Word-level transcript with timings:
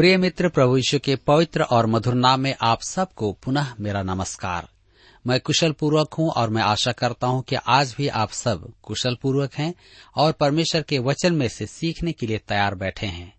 प्रिय 0.00 0.16
मित्र 0.16 0.48
प्रभु 0.48 0.76
यीशु 0.76 0.98
के 0.98 1.16
पवित्र 1.16 1.62
और 1.62 1.86
मधुर 1.86 2.14
नाम 2.14 2.40
में 2.40 2.54
आप 2.60 2.82
सबको 2.82 3.32
पुनः 3.32 3.74
मेरा 3.80 4.02
नमस्कार। 4.02 4.68
मैं 5.26 5.40
कुशल 5.40 5.72
पूर्वक 5.72 6.14
हूँ 6.14 6.30
और 6.30 6.50
मैं 6.50 6.62
आशा 6.62 6.92
करता 6.92 7.26
हूँ 7.26 7.42
कि 7.42 7.56
आज 7.68 7.94
भी 7.98 8.08
आप 8.08 8.30
सब 8.30 8.72
कुशल 8.82 9.16
पूर्वक 9.22 9.54
हैं 9.54 9.74
और 10.16 10.32
परमेश्वर 10.32 10.82
के 10.82 10.98
वचन 10.98 11.34
में 11.34 11.48
से 11.48 11.66
सीखने 11.66 12.12
के 12.12 12.26
लिए 12.26 12.38
तैयार 12.38 12.74
बैठे 12.74 13.06
हैं। 13.06 13.34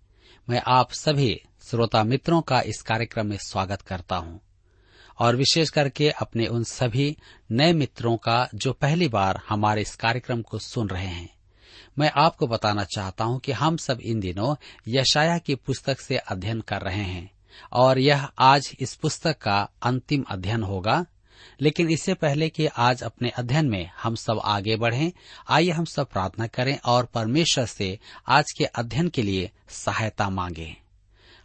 मैं 0.50 0.62
आप 0.68 0.92
सभी 0.92 1.42
श्रोता 1.70 2.04
मित्रों 2.04 2.42
का 2.42 2.62
इस 2.62 2.82
कार्यक्रम 2.82 3.28
में 3.28 3.38
स्वागत 3.38 3.82
करता 3.82 4.16
हूँ 4.16 4.40
और 5.20 5.36
विशेष 5.36 5.70
करके 5.70 6.10
अपने 6.10 6.48
उन 6.48 6.64
सभी 6.64 7.18
नए 7.52 7.74
मित्रों 7.74 8.18
का 8.18 8.50
जो 8.56 8.74
पहली 8.74 9.08
बार 9.08 9.42
हमारे 9.50 9.82
इस 9.82 9.96
कार्यक्रम 9.96 10.42
को 10.42 10.60
सुन 10.60 10.88
रहे 10.88 11.08
हैं। 11.08 11.41
मैं 12.00 12.12
आपको 12.16 12.48
बताना 12.48 12.84
चाहता 12.84 13.24
हूँ 13.24 13.40
कि 13.40 13.52
हम 13.52 13.78
सब 13.78 14.00
इन 14.02 14.20
दिनों 14.20 14.56
यशाया 14.88 15.38
की 15.38 15.56
पुस्तक 15.56 16.00
से 16.00 16.18
अध्ययन 16.18 16.62
कर 16.62 16.82
रहे 16.82 17.04
हैं, 17.04 17.32
और 17.72 18.00
यह 18.00 18.30
आज 18.40 18.72
इस 18.80 18.96
पुस्तक 18.96 19.38
का 19.38 19.70
अंतिम 19.84 20.24
अध्ययन 20.30 20.64
होगा। 20.64 21.06
लेकिन 21.62 21.90
इससे 21.90 22.14
पहले 22.14 22.50
कि 22.50 22.66
आज 22.66 23.04
अपने 23.04 23.30
अध्ययन 23.30 23.66
में 23.66 23.90
हम 24.04 24.16
सब 24.16 24.42
आगे 24.44 24.76
बढ़ें, 24.76 25.12
आइए 25.50 25.72
हम 25.72 25.86
सब 25.86 26.10
प्रार्थना 26.10 26.48
करें 26.48 26.80
और 26.86 27.06
परमेश्वर 27.06 27.66
से 27.66 28.00
आज 28.28 28.52
के 28.52 28.66
अध्ययन 28.66 29.10
के 29.10 29.22
लिए 29.22 29.52
सहायता 29.70 30.30
मांगें। 30.30 30.76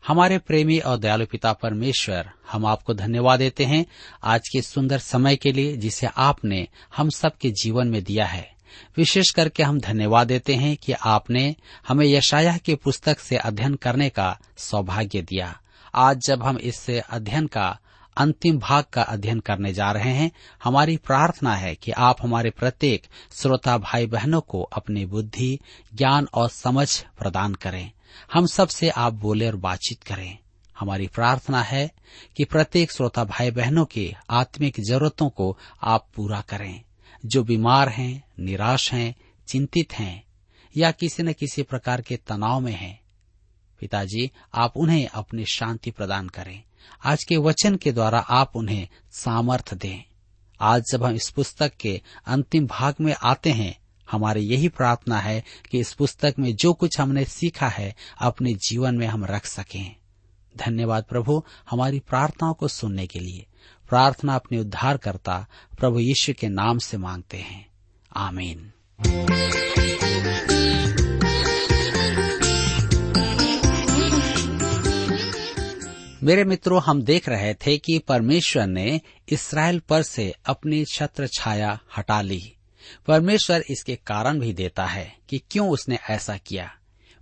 हमारे 0.06 0.38
प्रेमी 0.38 0.78
और 0.78 0.96
दयालु 0.96 1.26
पिता 1.26 1.52
परमेश्वर, 1.52 2.30
हम 2.52 2.66
आपको 2.66 2.94
धन्यवाद 2.94 3.38
देते 3.38 3.64
हैं 3.64 3.86
आज 4.24 4.48
के 4.48 4.62
सुंदर 4.62 4.98
समय 4.98 5.36
के 5.36 5.52
लिए 5.52 5.76
जिसे 5.76 6.06
आपने 6.06 6.68
हम 6.96 7.10
सबके 7.10 7.50
जीवन 7.50 7.88
में 7.88 8.04
दिया 8.04 8.26
है। 8.26 8.55
विशेष 8.96 9.30
करके 9.30 9.62
हम 9.62 9.80
धन्यवाद 9.80 10.26
देते 10.26 10.54
हैं 10.54 10.76
कि 10.76 10.92
आपने 10.92 11.56
हमें 11.88 12.06
यशाया 12.06 12.56
की 12.56 12.74
पुस्तक 12.74 13.18
से 13.18 13.36
अध्ययन 13.36 13.74
करने 13.74 14.08
का 14.08 14.38
सौभाग्य 14.56 15.22
दिया। 15.22 15.60
आज 15.94 16.20
जब 16.26 16.42
हम 16.42 16.58
इस 16.58 16.90
अध्ययन 16.90 17.46
का, 17.46 17.78
अंतिम 18.16 18.58
भाग 18.58 18.84
का 18.92 19.02
अध्ययन 19.02 19.40
करने 19.40 19.72
जा 19.72 19.92
रहे 19.92 20.12
हैं, 20.12 20.30
हमारी 20.64 20.96
प्रार्थना 20.96 21.54
है 21.54 21.74
कि 21.74 21.92
आप 21.92 22.16
हमारे 22.22 22.50
प्रत्येक 22.50 23.06
श्रोता 23.32 23.78
भाई 23.78 24.06
बहनों 24.06 24.40
को 24.40 24.62
अपनी 24.62 25.06
बुद्धि, 25.06 25.58
ज्ञान 25.94 26.28
और 26.34 26.48
समझ 26.48 27.04
प्रदान 27.18 27.54
करें। 27.54 27.90
हम 28.32 28.46
सबसे 28.46 28.88
आप 28.88 29.12
बोले 29.12 29.46
और 29.46 29.56
बातचीत 29.56 30.02
करें। 30.02 30.38
हमारी 30.80 31.06
प्रार्थना 31.06 31.62
है 31.62 31.90
कि 32.36 32.44
प्रत्येक 32.44 32.92
श्रोता 32.92 33.24
भाई 33.24 33.50
बहनों 33.50 33.84
की 33.84 34.14
आत्मिक 34.30 34.74
जरूरतों 34.88 35.28
को 35.28 35.58
आप 35.82 36.08
पूरा 36.14 36.40
करें। 36.40 36.82
जो 37.26 37.44
बीमार 37.44 37.88
हैं, 37.88 38.24
निराश 38.38 38.92
हैं, 38.92 39.14
चिंतित 39.48 39.92
हैं, 39.92 40.24
या 40.76 40.90
किसी 40.90 41.22
न 41.22 41.32
किसी 41.32 41.62
प्रकार 41.62 42.00
के 42.00 42.16
तनाव 42.16 42.60
में 42.60 42.72
हैं। 42.72 43.00
पिताजी, 43.80 44.30
आप 44.54 44.76
उन्हें 44.76 45.06
अपनी 45.06 45.44
शांति 45.44 45.90
प्रदान 45.90 46.28
करें। 46.28 46.62
आज 47.04 47.24
के 47.24 47.36
वचन 47.36 47.76
के 47.76 47.92
द्वारा 47.92 48.18
आप 48.18 48.52
उन्हें 48.56 48.88
सामर्थ 49.12 49.74
दें। 49.74 50.04
आज 50.60 50.82
जब 50.92 51.04
हम 51.04 51.14
इस 51.14 51.30
पुस्तक 51.30 51.72
के 51.80 52.02
अंतिम 52.26 52.66
भाग 52.66 52.94
में 53.00 53.14
आते 53.22 53.52
हैं, 53.52 53.78
हमारी 54.10 54.40
यही 54.40 54.68
प्रार्थना 54.68 55.20
है 55.20 55.44
कि 55.70 55.78
इस 55.78 55.92
पुस्तक 55.92 56.34
में 56.38 56.56
जो 56.56 56.72
कुछ 56.72 57.00
हमने 57.00 57.24
सीखा 57.24 57.68
है, 57.68 57.96
अपने 58.18 58.54
जीवन 58.54 58.94
में 58.94 59.06
हम 59.06 59.24
रख 59.24 59.46
सकें। 59.46 59.96
धन्यवाद 60.56 61.04
प्रभु 61.04 61.42
हमारी 61.70 62.00
प्रार्थनाओं 62.00 62.54
को 62.54 62.68
सुनने 62.68 63.06
के 63.06 63.18
लिए। 63.18 63.46
प्रार्थना 63.88 64.34
अपने 64.34 64.58
उद्धार 64.58 64.96
करता 64.96 65.46
प्रभु 65.78 66.00
यीशु 66.00 66.32
के 66.38 66.48
नाम 66.48 66.78
से 66.78 66.96
मांगते 66.96 67.36
हैं। 67.36 67.66
आमीन। 68.16 68.72
मेरे 76.22 76.44
मित्रों, 76.44 76.82
हम 76.82 77.02
देख 77.02 77.28
रहे 77.28 77.54
थे 77.54 77.78
कि 77.78 77.98
परमेश्वर 77.98 78.66
ने 78.66 79.00
इसराइल 79.28 79.78
पर 79.78 80.02
से 80.02 80.34
अपनी 80.46 80.84
छत्र 80.84 81.26
छाया 81.26 81.78
हटा 81.96 82.20
ली। 82.20 82.56
परमेश्वर 83.06 83.64
इसके 83.70 83.96
कारण 83.96 84.40
भी 84.40 84.52
देता 84.52 84.86
है 84.86 85.16
कि 85.28 85.40
क्यों 85.50 85.70
उसने 85.70 85.98
ऐसा 86.10 86.36
किया। 86.36 86.76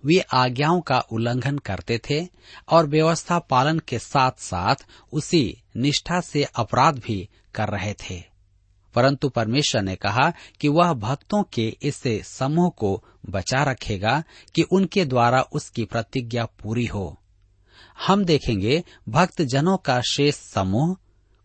वे 0.05 0.19
आज्ञाओं 0.19 0.81
का 0.81 0.99
उल्लंघन 0.99 1.57
करते 1.57 2.01
थे 2.09 2.27
और 2.69 2.87
व्यवस्था 2.87 3.39
पालन 3.39 3.79
के 3.79 3.99
साथ 3.99 4.31
साथ 4.31 4.75
उसी 5.13 5.63
निष्ठा 5.77 6.21
से 6.21 6.43
अपराध 6.43 6.99
भी 6.99 7.29
कर 7.55 7.67
रहे 7.67 7.93
थे। 7.93 8.23
परंतु 8.95 9.29
परमेश्वर 9.29 9.81
ने 9.81 9.95
कहा 9.95 10.33
कि 10.61 10.67
वह 10.67 10.93
भक्तों 10.93 11.43
के 11.43 11.77
इस 11.81 12.03
समूह 12.23 12.69
को 12.69 13.03
बचा 13.29 13.63
रखेगा 13.63 14.23
कि 14.55 14.61
उनके 14.61 15.05
द्वारा 15.05 15.41
उसकी 15.41 15.85
प्रतिज्ञा 15.85 16.45
पूरी 16.45 16.85
हो। 16.85 17.21
हम 18.07 18.25
देखेंगे 18.25 18.83
भक्त 19.09 19.41
जनों 19.41 19.77
का 19.77 20.01
शेष 20.01 20.35
समूह। 20.35 20.97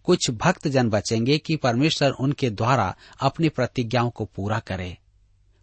कुछ 0.04 0.30
भक्त 0.30 0.68
जन 0.68 0.88
बचेंगे 0.88 1.38
कि 1.38 1.56
परमेश्वर 1.56 2.10
उनके 2.10 2.50
द्वारा 2.50 2.96
अपनी 3.20 3.48
प्रतिज्ञाओं 3.48 4.10
को 4.10 4.24
पूरा 4.24 4.58
करे। 4.58 4.98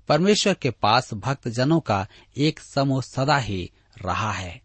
परमेश्वर 0.08 0.54
के 0.54 0.70
पास 0.70 1.14
भक्त 1.14 1.48
जनों 1.48 1.80
का 1.80 2.08
एक 2.38 2.60
समूह 2.60 3.02
सदा 3.02 3.38
ही 3.38 3.72
रहा 4.06 4.32
है। 4.32 4.62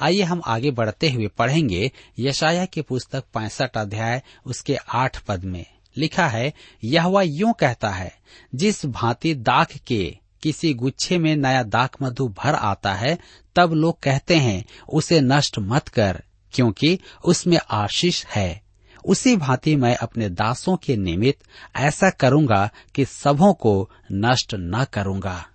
आइए 0.00 0.22
हम 0.22 0.42
आगे 0.46 0.70
बढ़ते 0.70 1.10
हुए 1.10 1.26
पढ़ेंगे 1.26 1.92
यशाया 2.18 2.64
की 2.64 2.82
पुस्तक 2.82 3.24
पैंसठ 3.34 3.76
अध्याय, 3.76 4.22
उसके 4.46 4.76
आठ 4.76 5.18
पद 5.18 5.44
में। 5.44 5.66
लिखा 5.96 6.28
है 6.28 6.52
यह 6.84 7.06
वह 7.06 7.22
यूँ 7.22 7.52
कहता 7.52 7.90
है, 7.90 8.18
जिस 8.54 8.86
भांति 8.86 9.34
दाख 9.34 9.76
के 9.76 10.18
किसी 10.42 10.74
गुच्छे 10.74 11.18
में 11.18 11.36
नया 11.36 11.62
दाख 11.62 12.02
मधु 12.02 12.28
भर 12.28 12.54
आता 12.54 12.94
है, 12.94 13.18
तब 13.56 13.72
लोग 13.72 14.00
कहते 14.00 14.36
हैं, 14.36 14.64
उसे 14.88 15.20
नष्ट 15.20 15.58
मत 15.58 15.88
कर, 15.88 16.22
क्योंकि 16.52 16.98
उसमें 17.24 17.58
आशीष 17.70 18.26
है। 18.26 18.63
उसी 19.04 19.36
भांति 19.36 19.76
मैं 19.76 19.96
अपने 19.96 20.28
दासों 20.28 20.76
के 20.76 20.96
निमित्त 20.96 21.46
ऐसा 21.76 22.10
करूँगा 22.10 22.70
कि 22.94 23.04
सबों 23.04 23.52
को 23.54 23.90
नष्ट 24.12 24.54
न 24.54 24.84
करूँगा। 24.92 25.46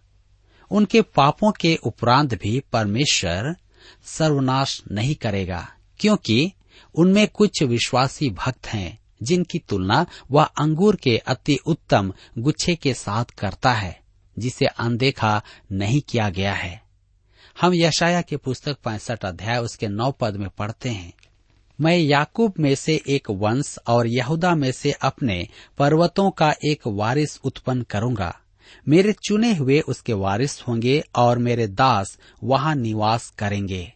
उनके 0.71 1.01
पापों 1.01 1.51
के 1.51 1.75
उपरांत 1.75 2.33
भी 2.33 2.63
परमेश्वर 2.73 3.55
सर्वनाश 4.05 4.83
नहीं 4.91 5.15
करेगा, 5.15 5.67
क्योंकि 5.99 6.51
उनमें 6.95 7.27
कुछ 7.27 7.63
विश्वासी 7.63 8.29
भक्त 8.29 8.67
हैं, 8.67 8.99
जिनकी 9.23 9.59
तुलना 9.59 10.05
वह 10.31 10.43
अंगूर 10.43 10.95
के 10.95 11.17
अति 11.17 11.57
उत्तम 11.65 12.13
गुच्छे 12.37 12.75
के 12.75 12.93
साथ 12.93 13.25
करता 13.25 13.73
है, 13.73 13.99
जिसे 14.39 14.65
अनदेखा 14.65 15.41
नहीं 15.71 16.01
किया 16.01 16.29
गया 16.29 16.53
है। 16.53 16.81
हम 17.61 17.71
यशाया 17.75 18.21
की 18.21 18.35
पुस्तक 18.35 18.77
पैंसठ 18.83 19.25
अध्याय 19.25 19.57
उसके 19.57 19.87
नौ 19.87 20.11
पद 20.11 20.35
में 20.35 20.49
पढ़ते 20.49 20.89
हैं। 20.89 21.13
मैं 21.79 21.97
याकूब 21.97 22.53
में 22.59 22.73
से 22.75 23.01
एक 23.07 23.29
वंश 23.31 23.77
और 23.87 24.07
यहूदा 24.07 24.53
में 24.55 24.71
से 24.71 24.91
अपने 24.91 25.47
पर्वतों 25.77 26.29
का 26.31 26.53
एक 26.65 26.87
वारिस 26.87 27.39
उत्पन्न 27.43 27.81
करूँगा। 27.81 28.35
मेरे 28.87 29.13
चुने 29.23 29.53
हुए 29.55 29.79
उसके 29.79 30.13
वारिस 30.13 30.61
होंगे 30.61 31.01
और 31.15 31.37
मेरे 31.37 31.67
दास 31.67 32.17
वहाँ 32.43 32.75
निवास 32.75 33.29
करेंगे। 33.29 33.93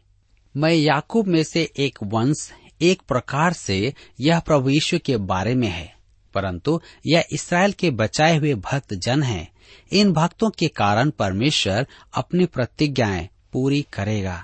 मैं 0.56 0.74
याकूब 0.74 1.28
में 1.28 1.44
से 1.44 1.70
एक 1.78 2.00
वंश 2.04 2.50
एक 2.82 3.02
प्रकार 3.02 3.54
से 3.54 3.94
यह 4.20 4.40
प्रभु 4.40 4.70
यीशु 4.70 5.00
के 5.00 5.18
बारे 5.18 5.56
में 5.56 5.68
है, 5.68 5.94
परंतु 6.34 6.80
यह 7.08 7.26
इसराइल 7.32 7.72
के 7.72 7.92
बचाए 7.92 8.38
हुए 8.38 8.54
भक्त 8.54 8.94
जन 8.94 9.24
हैं। 9.24 9.48
इन 9.92 10.12
भक्तों 10.14 10.50
के 10.50 10.68
कारण 10.68 11.10
परमेश्वर 11.10 11.88
अपनी 12.14 12.46
प्रतिज्ञाएँ 12.46 13.28
पूरी 13.54 13.82
करेगा। 13.94 14.42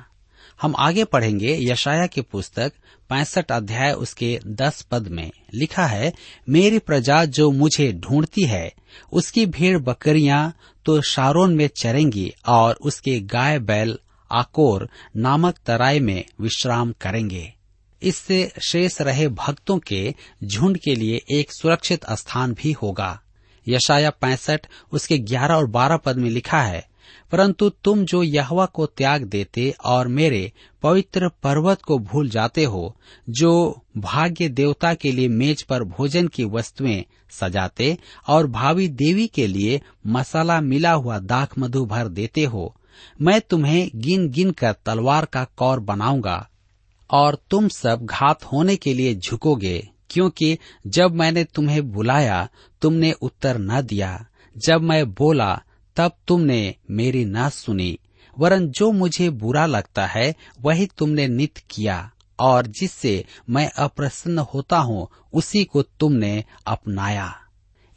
हम 0.61 0.73
आगे 0.77 1.03
पढ़ेंगे 1.03 1.57
यशाया 1.61 2.05
की 2.07 2.21
पुस्तक 2.21 2.73
पैंसठ 3.09 3.51
अध्याय 3.51 3.91
उसके 3.93 4.39
दस 4.47 4.81
पद 4.81 5.07
में 5.07 5.29
लिखा 5.53 5.85
है, 5.85 6.13
मेरी 6.49 6.79
प्रजा 6.79 7.23
जो 7.25 7.51
मुझे 7.51 7.91
ढूंढती 7.93 8.43
है, 8.43 8.71
उसकी 9.11 9.45
भीड़ 9.45 9.77
बकरियाँ 9.77 10.53
तो 10.85 11.01
शारोन 11.01 11.55
में 11.55 11.67
चरेंगी 11.81 12.33
और 12.47 12.77
उसके 12.81 13.19
गाय 13.19 13.59
बैल 13.59 13.97
आकोर 14.31 14.89
नामक 15.17 15.57
तराई 15.65 15.99
में 15.99 16.23
विश्राम 16.41 16.93
करेंगे। 17.01 17.53
इससे 18.01 18.51
शेष 18.61 19.01
रहे 19.01 19.27
भक्तों 19.27 19.77
के 19.77 20.13
झुंड 20.43 20.77
के 20.77 20.95
लिए 20.95 21.21
एक 21.31 21.51
सुरक्षित 21.51 22.05
स्थान 22.11 22.53
भी 22.53 22.71
होगा। 22.71 23.19
यशाया 23.67 24.09
पैंसठ, 24.11 24.67
उसके 24.91 25.17
ग्यारह 25.17 25.55
और 25.55 25.65
बारह 25.67 25.97
पद 25.97 26.17
में 26.17 26.29
लिखा 26.29 26.61
है 26.61 26.88
परंतु 27.31 27.69
तुम 27.69 28.05
जो 28.05 28.23
यहवा 28.23 28.65
को 28.65 28.85
त्याग 28.85 29.23
देते 29.23 29.73
और 29.85 30.07
मेरे 30.07 30.51
पवित्र 30.83 31.29
पर्वत 31.43 31.81
को 31.81 31.97
भूल 31.99 32.29
जाते 32.29 32.63
हो, 32.63 32.95
जो 33.29 33.81
भाग्य 33.97 34.49
देवता 34.49 34.93
के 34.93 35.11
लिए 35.11 35.27
मेज 35.27 35.63
पर 35.63 35.83
भोजन 35.83 36.27
की 36.27 36.45
वस्तुएँ 36.45 37.03
सजाते 37.29 37.97
और 38.27 38.47
भावी 38.47 38.87
देवी 38.87 39.27
के 39.27 39.47
लिए 39.47 39.81
मसाला 40.07 40.61
मिला 40.61 40.91
हुआ 40.91 41.19
दाख 41.19 41.59
मधु 41.59 41.85
भर 41.85 42.07
देते 42.07 42.43
हो, 42.43 42.75
मैं 43.21 43.41
तुम्हें 43.41 43.91
गिन 43.95 44.29
गिन 44.29 44.51
कर 44.51 44.73
तलवार 44.85 45.25
का 45.25 45.43
कौर 45.57 45.79
बनाऊँगा 45.79 46.49
और 47.11 47.37
तुम 47.49 47.67
सब 47.67 48.05
घात 48.05 48.43
होने 48.43 48.75
के 48.75 48.93
लिए 48.93 49.15
झुकोगे, 49.15 49.87
क्योंकि 50.09 50.57
जब 50.87 51.15
मैंने 51.15 51.43
तुम्हें 51.43 51.91
बुलाया, 51.91 52.47
तुमने 52.81 53.11
उत्तर 53.11 53.57
न 53.57 53.81
दिया। 53.81 54.25
जब 54.57 54.81
मैं 54.81 55.05
बोला 55.11 55.61
तब 55.99 56.11
तुमने 56.27 56.75
मेरी 56.91 57.25
न 57.25 57.49
सुनी, 57.49 57.99
वरन 58.39 58.67
जो 58.67 58.91
मुझे 58.91 59.29
बुरा 59.29 59.65
लगता 59.65 60.05
है, 60.05 60.35
वही 60.61 60.89
तुमने 60.97 61.27
नित 61.27 61.57
किया, 61.69 62.11
और 62.39 62.67
जिससे 62.67 63.25
मैं 63.49 63.71
अप्रसन्न 63.71 64.39
होता 64.39 64.77
हूँ, 64.77 65.07
उसी 65.33 65.63
को 65.63 65.81
तुमने 65.81 66.43
अपनाया। 66.67 67.35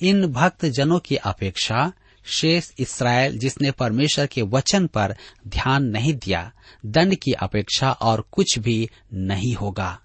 इन 0.01 0.27
भक्त 0.27 0.65
जनों 0.65 0.99
की 0.99 1.17
अपेक्षा, 1.17 1.93
शेष 2.25 2.71
इसराइल 2.79 3.39
जिसने 3.39 3.71
परमेश्वर 3.71 4.27
के 4.27 4.43
वचन 4.43 4.87
पर 4.87 5.17
ध्यान 5.49 5.85
नहीं 5.85 6.15
दिया, 6.15 6.53
दंड 6.87 7.15
की 7.15 7.33
अपेक्षा 7.33 7.93
और 7.93 8.29
कुछ 8.33 8.59
भी 8.59 8.91
नहीं 9.15 9.55
होगा। 9.55 10.01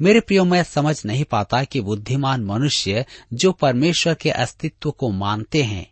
मेरे 0.00 0.20
प्रियो, 0.20 0.44
मैं 0.44 0.64
समझ 0.64 1.04
नहीं 1.06 1.24
पाता 1.24 1.64
कि 1.64 1.80
बुद्धिमान 1.80 2.44
मनुष्य 2.44 3.06
जो 3.32 3.52
परमेश्वर 3.52 4.14
के 4.14 4.30
अस्तित्व 4.30 4.90
को 4.90 5.10
मानते 5.10 5.62
हैं 5.62 5.90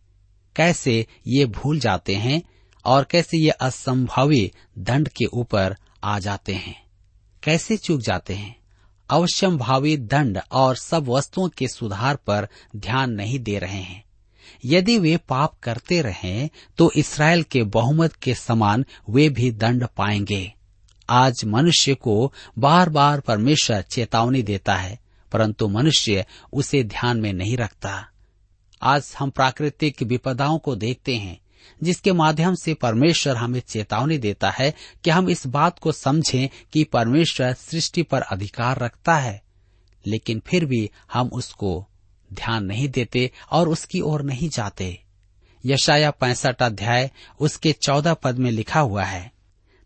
कैसे 0.58 1.06
ये 1.26 1.44
भूल 1.46 1.78
जाते 1.80 2.14
हैं 2.14 2.42
और 2.84 3.04
कैसे 3.04 3.38
ये 3.38 3.50
असंभावी 3.50 4.52
दंड 4.78 5.08
के 5.08 5.24
ऊपर 5.24 5.76
आ 6.04 6.18
जाते 6.18 6.54
हैं? 6.54 6.82
कैसे 7.42 7.76
चूक 7.76 8.00
जाते 8.00 8.34
हैं? 8.34 8.56
अवश्यम 9.10 9.58
भावी 9.58 9.96
दंड 9.96 10.40
और 10.52 10.76
सब 10.76 11.08
वस्तुओं 11.08 11.48
के 11.48 11.68
सुधार 11.68 12.16
पर 12.16 12.48
ध्यान 12.76 13.10
नहीं 13.10 13.38
दे 13.38 13.58
रहे 13.58 13.80
हैं। 13.80 14.04
यदि 14.64 14.98
वे 14.98 15.16
पाप 15.16 15.58
करते 15.62 16.02
रहें 16.02 16.48
तो 16.78 16.90
इसराइल 16.96 17.42
के 17.42 17.62
बहुमत 17.62 18.12
के 18.12 18.34
समान 18.34 18.84
वे 19.10 19.28
भी 19.28 19.50
दंड 19.52 19.86
पाएँगे। 19.86 20.52
आज 21.10 21.44
मनुष्य 21.44 21.94
को 21.94 22.32
बार 22.58 22.88
बार 22.88 23.20
परमेश्वर 23.20 23.82
चेतावनी 23.82 24.42
देता 24.42 24.74
है, 24.74 24.98
परंतु 25.32 25.68
मनुष्य 25.68 26.26
उसे 26.52 26.84
ध्यान 26.84 27.20
में 27.20 27.32
नहीं 27.32 27.56
रखता। 27.56 28.08
आज 28.82 29.14
हम 29.18 29.30
प्राकृतिक 29.30 30.02
विपदाओं 30.02 30.58
को 30.58 30.76
देखते 30.76 31.16
हैं, 31.16 31.40
जिसके 31.82 32.12
माध्यम 32.12 32.54
से 32.54 32.74
परमेश्वर 32.74 33.36
हमें 33.36 33.60
चेतावनी 33.60 34.18
देता 34.18 34.50
है 34.50 34.74
कि 35.04 35.10
हम 35.10 35.30
इस 35.30 35.46
बात 35.46 35.78
को 35.78 35.92
समझें 35.92 36.48
कि 36.72 36.84
परमेश्वर 36.84 37.52
सृष्टि 37.52 38.02
पर 38.02 38.20
अधिकार 38.20 38.78
रखता 38.78 39.16
है, 39.16 39.42
लेकिन 40.06 40.42
फिर 40.46 40.64
भी 40.64 40.90
हम 41.12 41.28
उसको 41.28 41.86
ध्यान 42.32 42.64
नहीं 42.64 42.88
देते 42.88 43.30
और 43.52 43.68
उसकी 43.68 44.00
ओर 44.00 44.22
नहीं 44.22 44.48
जाते। 44.48 45.04
यशाया 45.66 46.10
पैंसठ 46.10 46.62
अध्याय, 46.62 47.10
उसके 47.40 47.72
चौदह 47.72 48.14
पद 48.14 48.38
में 48.38 48.50
लिखा 48.50 48.80
हुआ 48.80 49.04
है 49.04 49.37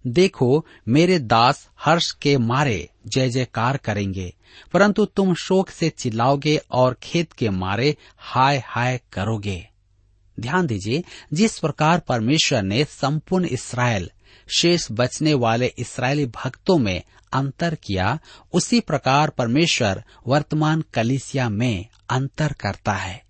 देखो, 0.06 0.66
मेरे 0.88 1.18
दास 1.18 1.68
हर्ष 1.80 2.10
के 2.12 2.38
मारे 2.38 2.90
जय 3.06 3.30
जयकार 3.30 3.76
करेंगे, 3.76 4.34
परंतु 4.72 5.04
तुम 5.04 5.34
शोक 5.34 5.70
से 5.70 5.90
चिल्लाओगे 5.90 6.60
और 6.70 6.96
खेत 7.02 7.32
के 7.32 7.50
मारे 7.50 7.96
हाय 8.18 8.62
हाय 8.66 9.00
करोगे। 9.12 9.68
ध्यान 10.40 10.66
दीजिए, 10.66 11.04
जिस 11.32 11.58
प्रकार 11.58 12.00
परमेश्वर 12.00 12.62
ने 12.62 12.84
संपूर्ण 12.84 13.44
इसराइल, 13.44 14.10
शेष 14.56 14.88
बचने 14.92 15.34
वाले 15.34 15.66
इसराइली 15.78 16.26
भक्तों 16.26 16.78
में 16.78 17.02
अंतर 17.32 17.74
किया, 17.74 18.18
उसी 18.52 18.80
प्रकार 18.80 19.30
परमेश्वर 19.30 20.04
वर्तमान 20.26 20.84
कलिसिया 20.94 21.48
में 21.48 21.86
अंतर 22.10 22.52
करता 22.52 22.92
है। 22.92 23.24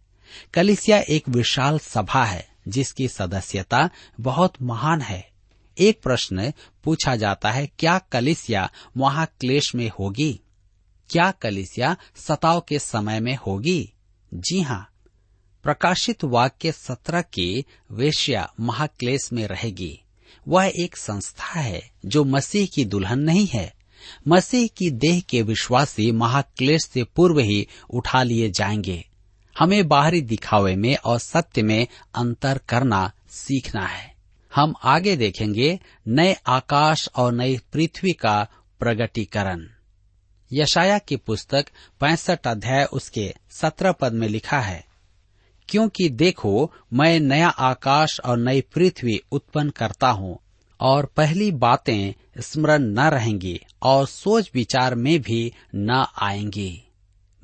कलिसिया 0.54 0.98
एक 0.98 1.28
विशाल 1.28 1.78
सभा 1.78 2.24
है, 2.24 2.48
जिसकी 2.68 3.08
सदस्यता 3.08 3.90
बहुत 4.20 4.54
महान 4.62 5.00
है। 5.00 5.31
एक 5.78 6.02
प्रश्न 6.02 6.52
पूछा 6.84 7.16
जाता 7.16 7.50
है, 7.50 7.66
क्या 7.66 7.98
कलिसिया 7.98 8.70
वहाँ 8.96 9.26
क्लेश 9.40 9.74
में 9.74 9.90
होगी? 9.98 10.40
क्या 11.10 11.30
कलिसिया 11.30 11.96
सताव 12.16 12.60
के 12.60 12.78
समय 12.78 13.20
में 13.20 13.36
होगी? 13.36 13.92
जी 14.34 14.60
हाँ 14.60 14.88
प्रकाशित 15.62 16.24
वाक्य 16.24 16.72
सत्रह 16.72 17.20
की 17.20 17.64
वेश्या 17.92 18.52
महाक्लेश 18.60 19.32
में 19.32 19.46
रहेगी। 19.46 20.00
वह 20.48 20.72
एक 20.76 20.96
संस्था 20.96 21.60
है 21.60 21.90
जो 22.06 22.24
मसीह 22.24 22.66
की 22.66 22.84
दुल्हन 22.84 23.18
नहीं 23.18 23.46
है। 23.46 23.74
मसीह 24.28 24.66
की 24.66 24.90
देह 24.90 25.20
के 25.20 25.42
विश्वासी 25.42 26.12
महाक्लेश 26.12 26.84
से 26.84 27.04
पूर्व 27.04 27.38
ही 27.38 27.66
उठा 27.90 28.22
लिए 28.22 28.50
जाएँगे। 28.50 29.08
हमें 29.58 29.88
बाहरी 29.88 30.20
दिखावे 30.20 30.76
में 30.76 30.96
और 30.96 31.18
सत्य 31.18 31.62
में 31.62 31.86
अंतर 32.14 32.58
करना 32.58 33.12
सीखना 33.30 33.86
है। 33.86 34.11
हम 34.54 34.74
आगे 34.84 35.16
देखेंगे 35.16 35.78
नए 36.08 36.36
आकाश 36.46 37.08
और 37.16 37.32
नई 37.32 37.56
पृथ्वी 37.72 38.12
का 38.12 38.46
प्रगटीकरण। 38.80 39.66
यशाया 40.50 40.98
की 40.98 41.16
पुस्तक 41.16 41.66
पैंसठ 42.00 42.46
अध्याय 42.46 42.84
उसके 42.84 43.34
सत्रह 43.50 43.92
पद 43.92 44.12
में 44.12 44.28
लिखा 44.28 44.60
है, 44.60 44.84
क्योंकि 45.68 46.08
देखो, 46.08 46.72
मैं 46.92 47.20
नया 47.20 47.48
आकाश 47.48 48.20
और 48.20 48.38
नई 48.38 48.60
पृथ्वी 48.60 49.20
उत्पन्न 49.32 49.70
करता 49.70 50.10
हूँ, 50.10 50.38
और 50.80 51.06
पहली 51.06 51.50
बातें 51.52 52.14
स्मरण 52.40 52.82
न 52.82 53.08
रहेंगी 53.10 53.60
और 53.82 54.06
सोच 54.06 54.50
विचार 54.54 54.94
में 54.94 55.20
भी 55.22 55.52
न 55.74 56.06
आएँगी। 56.22 56.91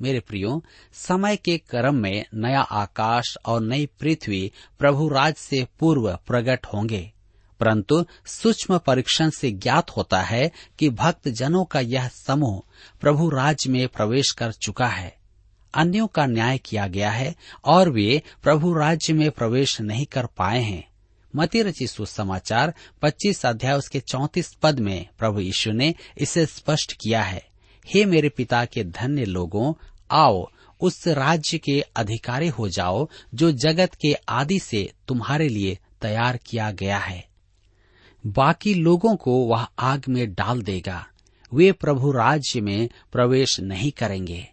मेरे 0.01 0.19
प्रियो, 0.19 0.63
समय 0.93 1.35
के 1.35 1.57
क्रम 1.57 1.95
में 1.95 2.25
नया 2.33 2.61
आकाश 2.61 3.37
और 3.45 3.61
नई 3.61 3.85
पृथ्वी 3.85 4.51
प्रभु 4.79 5.09
राज 5.09 5.35
से 5.35 5.67
पूर्व 5.79 6.19
प्रकट 6.27 6.65
होंगे। 6.65 7.11
परंतु 7.59 8.05
सूक्ष्म 8.25 8.77
परीक्षण 8.77 9.29
से 9.29 9.51
ज्ञात 9.51 9.89
होता 9.89 10.21
है 10.21 10.51
कि 10.79 10.89
भक्त 10.89 11.27
जनों 11.27 11.65
का 11.65 11.79
यह 11.79 12.07
समूह 12.07 12.63
प्रभु 13.01 13.29
राज 13.29 13.67
में 13.67 13.87
प्रवेश 13.87 14.31
कर 14.31 14.51
चुका 14.51 14.87
है। 14.87 15.17
अन्यों 15.73 16.07
का 16.07 16.25
न्याय 16.25 16.57
किया 16.57 16.87
गया 16.87 17.11
है 17.11 17.35
और 17.65 17.89
वे 17.89 18.21
प्रभु 18.43 18.73
राज्य 18.73 19.13
में 19.13 19.31
प्रवेश 19.31 19.81
नहीं 19.81 20.05
कर 20.05 20.25
पाए 20.25 20.61
हैं। 20.61 20.89
मती 21.35 21.61
रची 21.61 21.87
सुसमाचार 21.87 22.73
25 23.01 23.45
अध्याय 23.45 23.73
उसके 23.73 23.99
34 23.99 24.57
पद 24.61 24.79
में 24.79 25.07
प्रभु 25.17 25.39
यीशु 25.39 25.71
ने 25.71 25.95
इसे 26.17 26.45
स्पष्ट 26.45 26.93
किया 26.93 27.21
है। 27.21 27.47
हे 27.85 28.05
मेरे 28.05 28.29
पिता 28.29 28.65
के 28.65 28.83
धन्य 28.83 29.25
लोगों 29.25 29.73
आओ, 30.11 30.51
उस 30.81 31.07
राज्य 31.07 31.57
के 31.57 31.81
अधिकारी 31.95 32.47
हो 32.47 32.69
जाओ, 32.69 33.09
जो 33.35 33.51
जगत 33.51 33.93
के 33.93 34.13
आदि 34.29 34.59
से 34.59 34.93
तुम्हारे 35.07 35.49
लिए 35.49 35.77
तैयार 36.01 36.37
किया 36.37 36.71
गया 36.71 36.97
है। 36.97 37.27
बाकी 38.27 38.73
लोगों 38.73 39.15
को 39.15 39.45
वह 39.45 39.67
आग 39.79 40.03
में 40.09 40.33
डाल 40.33 40.61
देगा। 40.61 41.07
वे 41.53 41.71
प्रभु 41.71 42.11
राज्य 42.11 42.61
में 42.61 42.89
प्रवेश 43.11 43.59
नहीं 43.59 43.91
करेंगे। 43.91 44.47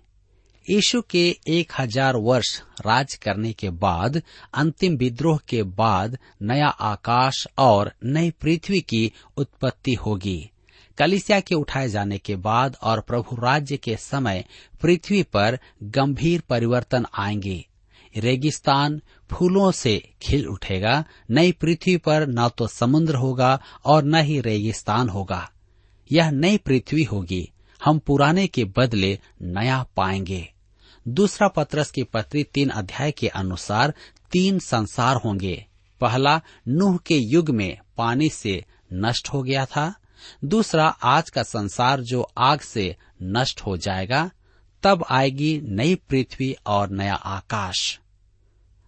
यीशु 0.71 1.03
के 1.03 1.37
एक 1.49 1.73
हज़ार 1.79 2.17
वर्ष 2.17 2.61
राज 2.87 3.15
करने 3.15 3.53
के 3.53 3.71
बाद, 3.71 4.23
अंतिम 4.55 4.97
विद्रोह 4.97 5.39
के 5.49 5.63
बाद 5.63 6.19
नया 6.43 6.69
आकाश 6.69 7.47
और 7.59 7.93
नई 8.05 8.31
पृथ्वी 8.31 8.81
की 8.81 9.13
उत्पत्ति 9.37 9.95
होगी। 9.95 10.51
कलिसिया 10.99 11.41
के 11.41 11.55
उठाए 11.55 11.89
जाने 11.89 12.19
के 12.19 12.37
बाद 12.37 12.77
और 12.83 13.01
प्रभु 13.01 13.37
राज्य 13.37 13.77
के 13.77 13.97
समय 13.97 14.45
पृथ्वी 14.83 15.23
पर 15.23 15.59
गंभीर 15.83 16.43
परिवर्तन 16.49 17.07
आएँगे। 17.15 17.67
रेगिस्तान 18.17 19.03
फूलों 19.33 19.71
से 19.71 20.13
खिल 20.23 20.47
उठेगा 20.47 21.05
नई 21.31 21.53
पृथ्वी 21.53 21.97
पर 21.97 22.27
न 22.27 22.49
तो 22.49 22.67
समुद्र 22.67 23.15
होगा 23.15 23.61
और 23.85 24.05
न 24.05 24.15
ही 24.15 24.41
रेगिस्तान 24.41 25.09
होगा। 25.09 25.51
यह 26.13 26.31
नई 26.31 26.57
पृथ्वी 26.57 27.03
होगी। 27.03 27.53
हम 27.85 27.99
पुराने 27.99 28.47
के 28.47 28.65
बदले 28.65 29.19
नया 29.43 29.87
पाएँगे। 29.97 30.53
दूसरा 31.09 31.49
पत्रस 31.49 31.91
की 31.91 32.03
पत्री 32.03 32.45
तीन 32.45 32.69
अध्याय 32.69 33.13
के 33.13 33.29
अनुसार 33.29 33.95
तीन 34.33 34.59
संसार 34.59 35.17
होंगे। 35.17 35.67
पहला, 36.01 36.41
नूह 36.69 36.99
के 37.07 37.17
युग 37.17 37.51
में 37.51 37.79
पानी 37.97 38.29
से 38.29 38.65
नष्ट 38.93 39.29
हो 39.29 39.43
गया 39.43 39.67
था। 39.67 39.95
दूसरा, 40.45 40.87
आज 40.87 41.31
का 41.31 41.43
संसार 41.43 42.01
जो 42.01 42.27
आग 42.39 42.61
से 42.61 42.95
नष्ट 43.23 43.61
हो 43.61 43.77
जाएगा, 43.77 44.31
तब 44.83 45.05
आएगी 45.11 45.61
नई 45.65 45.95
पृथ्वी 45.95 46.55
और 46.67 46.91
नया 46.91 47.15
आकाश। 47.15 47.99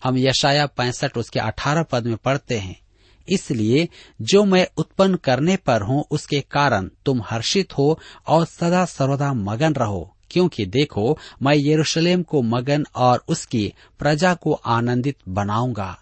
हम 0.03 0.19
यशाया 0.19 0.67
पैंसठ, 0.67 1.17
उसके 1.17 1.41
अठारह 1.41 1.83
पद 1.83 2.07
में 2.07 2.17
पढ़ते 2.17 2.59
हैं, 2.59 2.81
इसलिए 3.29 3.89
जो 4.23 4.45
मैं 4.45 4.67
उत्पन्न 4.77 5.17
करने 5.17 5.57
पर 5.57 5.83
हूँ, 5.83 6.05
उसके 6.11 6.41
कारण 6.41 6.89
तुम 7.07 7.23
हर्षित 7.23 7.77
हो 7.79 7.99
और 8.27 8.45
सदा 8.45 8.85
सर्वदा 8.85 9.33
मगन 9.33 9.75
रहो, 9.75 10.15
क्योंकि 10.31 10.67
देखो, 10.67 11.19
मैं 11.43 11.55
यरूशलेम 11.57 12.23
को 12.23 12.43
मगन 12.43 12.85
और 12.95 13.25
उसकी 13.29 13.73
प्रजा 13.99 14.35
को 14.35 14.53
आनंदित 14.53 15.17
बनाऊँगा। 15.29 15.97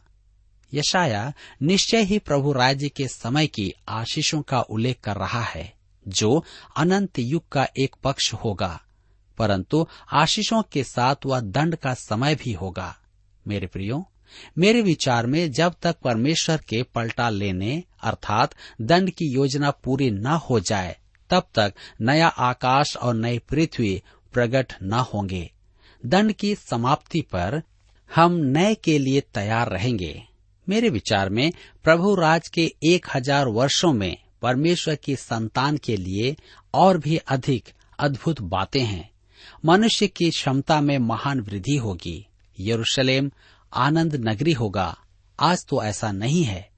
यशाया 0.74 1.32
निश्चय 1.62 2.02
ही 2.02 2.18
प्रभु 2.18 2.52
राज्य 2.52 2.88
के 2.88 3.08
समय 3.08 3.46
की 3.46 3.72
आशीषों 3.88 4.42
का 4.42 4.60
उल्लेख 4.60 5.00
कर 5.00 5.16
रहा 5.16 5.42
है, 5.42 5.72
जो 6.08 6.44
अनंत 6.76 7.18
युग 7.18 7.48
का 7.48 7.66
एक 7.78 7.96
पक्ष 8.04 8.32
होगा, 8.34 8.80
परंतु 9.38 9.86
आशीषों 10.12 10.62
के 10.62 10.84
साथ 10.84 11.16
वह 11.26 11.40
दंड 11.40 11.76
का 11.76 11.94
समय 11.94 12.34
भी 12.34 12.52
होगा। 12.52 12.96
मेरे 13.48 13.66
प्रियो, 13.66 14.10
मेरे 14.58 14.82
विचार 14.82 15.26
में 15.26 15.50
जब 15.52 15.74
तक 15.82 15.96
परमेश्वर 16.04 16.56
के 16.56 16.82
पलटा 16.82 17.28
लेने, 17.30 17.82
अर्थात 18.02 18.54
दंड 18.80 19.10
की 19.10 19.32
योजना 19.34 19.70
पूरी 19.70 20.10
न 20.10 20.26
हो 20.26 20.60
जाए, 20.60 20.96
तब 21.30 21.48
तक 21.54 21.74
नया 22.00 22.28
आकाश 22.28 22.96
और 22.96 23.14
नई 23.14 23.38
पृथ्वी 23.38 24.02
प्रकट 24.32 24.72
न 24.82 24.92
होंगे। 24.92 25.50
दंड 26.06 26.32
की 26.32 26.54
समाप्ति 26.54 27.20
पर 27.20 27.62
हम 28.14 28.32
नए 28.32 28.74
के 28.74 28.98
लिए 28.98 29.20
तैयार 29.20 29.68
रहेंगे। 29.68 30.22
मेरे 30.66 30.88
विचार 30.88 31.28
में 31.28 31.50
प्रभु 31.84 32.14
राज 32.14 32.48
के 32.48 32.70
एक 32.84 33.06
हज़ार 33.14 33.48
वर्षो 33.48 33.92
में 33.92 34.16
परमेश्वर 34.42 34.94
की 34.94 35.16
संतान 35.16 35.76
के 35.76 35.96
लिए 35.96 36.34
और 36.74 36.98
भी 36.98 37.16
अधिक 37.16 37.72
अद्भुत 37.98 38.40
बातें 38.42 38.82
हैं। 38.82 39.10
मनुष्य 39.64 40.06
की 40.06 40.30
क्षमता 40.30 40.80
में 40.80 40.98
महान 40.98 41.40
वृद्धि 41.40 41.76
होगी। 41.76 42.26
यरूशलेम 42.58 43.30
आनंद 43.72 44.14
नगरी 44.28 44.52
होगा। 44.52 44.96
आज 45.38 45.64
तो 45.66 45.82
ऐसा 45.82 46.10
नहीं 46.12 46.42
है। 46.44 46.68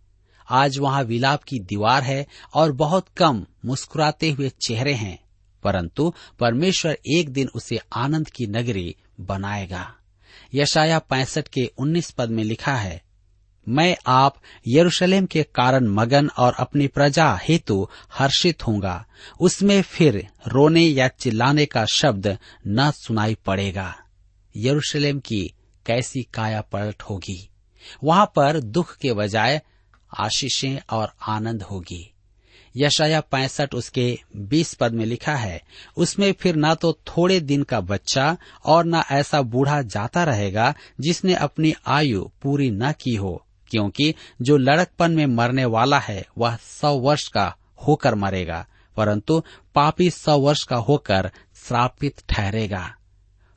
आज 0.49 0.78
वहाँ 0.78 1.02
विलाप 1.04 1.42
की 1.42 1.59
दीवार 1.61 2.02
है 2.02 2.26
और 2.54 2.73
बहुत 2.73 3.09
कम 3.16 3.45
मुस्कुराते 3.64 4.30
हुए 4.30 4.50
चेहरे 4.61 4.92
हैं, 4.95 5.18
परंतु 5.62 6.12
परमेश्वर 6.40 6.97
एक 7.11 7.28
दिन 7.28 7.49
उसे 7.54 7.80
आनंद 7.95 8.28
की 8.28 8.47
नगरी 8.47 8.95
बनाएगा। 9.21 9.87
यशाया 10.54 10.99
पैंसठ 11.00 11.49
के 11.49 11.71
उन्नीस 11.78 12.11
पद 12.11 12.30
में 12.30 12.42
लिखा 12.45 12.75
है 12.75 13.02
मैं 13.68 13.96
आप 14.06 14.37
यरूशलेम 14.66 15.26
के 15.26 15.42
कारण 15.42 15.87
मगन 15.87 16.28
और 16.28 16.54
अपनी 16.58 16.87
प्रजा 16.87 17.40
हेतु 17.42 17.88
हर्षित 18.12 18.66
होऊँगा। 18.66 19.04
उसमें 19.40 19.82
फिर 19.82 20.28
रोने 20.46 20.80
या 20.80 21.08
चिल्लाने 21.08 21.66
का 21.66 21.84
शब्द 21.84 22.38
न 22.66 22.90
सुनाई 22.90 23.34
पड़ेगा। 23.34 23.94
यरूशलेम 24.56 25.18
की 25.18 25.54
कैसी 25.87 26.22
काया 26.22 26.60
पलट 26.60 27.02
होगी? 27.02 27.48
वहाँ 28.04 28.32
पर 28.37 28.60
दुख 28.60 28.96
के 28.96 29.12
बजाय 29.12 29.62
आशीषें 30.18 30.78
और 30.90 31.12
आनंद 31.28 31.62
होगी। 31.62 32.14
यशाया 32.76 33.20
पैंसठ 33.20 33.75
उसके 33.75 34.18
बीस 34.37 34.75
पद 34.75 34.92
में 34.92 35.06
लिखा 35.06 35.34
है, 35.34 35.62
उसमें 35.96 36.32
फिर 36.32 36.56
न 36.56 36.75
तो 36.75 36.92
थोड़े 36.92 37.40
दिन 37.40 37.62
का 37.62 37.80
बच्चा 37.80 38.37
और 38.64 38.84
न 38.84 39.02
ऐसा 39.10 39.42
बूढ़ा 39.42 39.82
जाता 39.82 40.25
रहेगा 40.25 40.75
जिसने 41.00 41.34
अपनी 41.34 41.75
आयु 41.87 42.30
पूरी 42.42 42.70
न 42.70 42.92
की 42.92 43.14
हो 43.14 43.44
क्योंकि 43.68 44.14
जो 44.42 44.56
लड़कपन 44.56 45.12
में 45.12 45.26
मरने 45.26 45.64
वाला 45.64 45.98
है, 45.98 46.26
वह 46.38 46.56
सौ 46.56 46.94
वर्ष 46.94 47.28
का 47.28 47.56
होकर 47.87 48.14
मरेगा, 48.14 48.66
परंतु 48.96 49.42
पापी 49.75 50.10
सौ 50.10 50.38
वर्ष 50.38 50.64
का 50.64 50.76
होकर 50.76 51.30
श्रापित 51.54 52.22
ठहरेगा। 52.28 52.94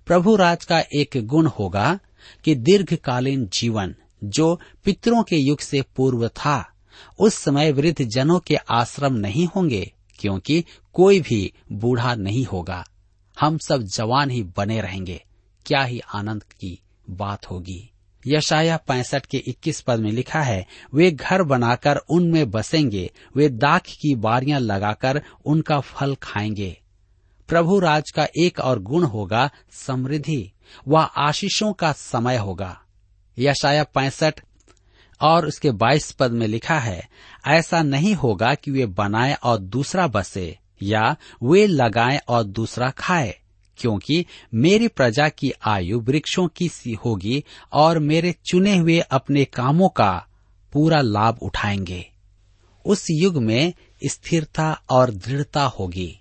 प्रभु 0.06 0.36
राज 0.36 0.66
का 0.66 0.80
एक 0.80 1.10
गुण 1.18 1.48
होगा 1.48 2.00
कि 2.46 2.56
दीर्घकालीन 2.56 3.50
जीवन 3.54 3.96
जो 4.24 4.60
पितरों 4.84 5.24
के 5.24 5.36
युग 5.36 5.60
से 5.60 5.82
पूर्व 5.82 6.28
था, 6.28 6.72
उस 7.20 7.34
समय 7.34 7.72
वृद्ध 7.72 8.06
जनों 8.06 8.40
के 8.40 8.56
आश्रम 8.56 9.14
नहीं 9.14 9.48
होंगे, 9.56 9.94
क्योंकि 10.20 10.66
कोई 10.94 11.20
भी 11.20 11.54
बूढ़ा 11.72 12.16
नहीं 12.16 12.46
होगा। 12.46 12.86
हम 13.40 13.58
सब 13.58 13.82
जवान 13.82 14.30
ही 14.30 14.44
बने 14.58 14.82
रहेंगे। 14.82 15.24
क्या 15.66 15.84
ही 15.84 16.00
आनंद 16.00 16.44
की 16.44 16.80
बात 17.10 17.52
होगी। 17.52 17.91
यशाया 18.28 18.78
पैंसठ 18.78 19.26
के 19.26 19.38
इक्कीस 19.38 19.82
पद 19.82 20.00
में 20.00 20.12
लिखा 20.12 20.42
है, 20.42 20.68
वे 20.94 21.12
घर 21.12 21.44
बनाकर 21.44 21.96
उनमें 21.96 22.52
बसेंगे, 22.52 23.12
वे 23.36 23.50
दाख 23.50 23.82
की 23.82 24.16
बारियाँ 24.16 24.60
लगाकर 24.60 25.22
उनका 25.46 25.80
फल 25.80 26.16
खाएँगे। 26.16 26.82
प्रभु 27.48 27.80
राज 27.80 28.12
का 28.12 28.28
एक 28.40 28.60
और 28.60 28.80
गुण 28.80 29.04
होगा 29.04 29.52
समृद्धि 29.72 30.52
व 30.88 30.98
आशीषों 30.98 31.74
का 31.74 31.92
समय 31.92 32.38
होगा। 32.38 32.82
यशाया 33.40 33.84
पैंसठ 33.84 34.40
और 35.22 35.46
उसके 35.46 35.72
बाईस 35.72 36.12
पद 36.12 36.32
में 36.32 36.48
लिखा 36.48 36.80
है, 36.80 37.10
ऐसा 37.48 37.84
नहीं 37.84 38.16
होगा 38.16 38.56
कि 38.56 38.72
वे 38.72 38.86
बनाए 38.86 39.34
और 39.34 39.58
दूसरा 39.58 40.08
बसे, 40.08 40.58
या 40.84 41.16
वे 41.44 41.68
लगाए 41.68 42.18
और 42.18 42.44
दूसरा 42.44 42.90
खाए। 42.90 43.41
क्योंकि 43.82 44.26
मेरी 44.54 44.88
प्रजा 44.88 45.30
की 45.30 45.52
आयु 45.66 46.00
वृक्षों 46.00 46.48
की 46.48 46.70
सी 46.70 46.94
होगी 46.94 47.44
और 47.74 48.00
मेरे 48.00 48.36
चुने 48.46 48.78
हुए 48.78 49.00
अपने 49.00 49.46
कामों 49.46 49.90
का 49.90 50.28
पूरा 50.74 51.02
लाभ 51.02 51.40
उठाएँगे। 51.42 52.12
उस 52.86 53.08
युग 53.12 53.38
में 53.38 53.74
स्थिरता 54.06 54.82
और 54.90 55.12
दृढ़ता 55.12 55.64
होगी। 55.64 56.18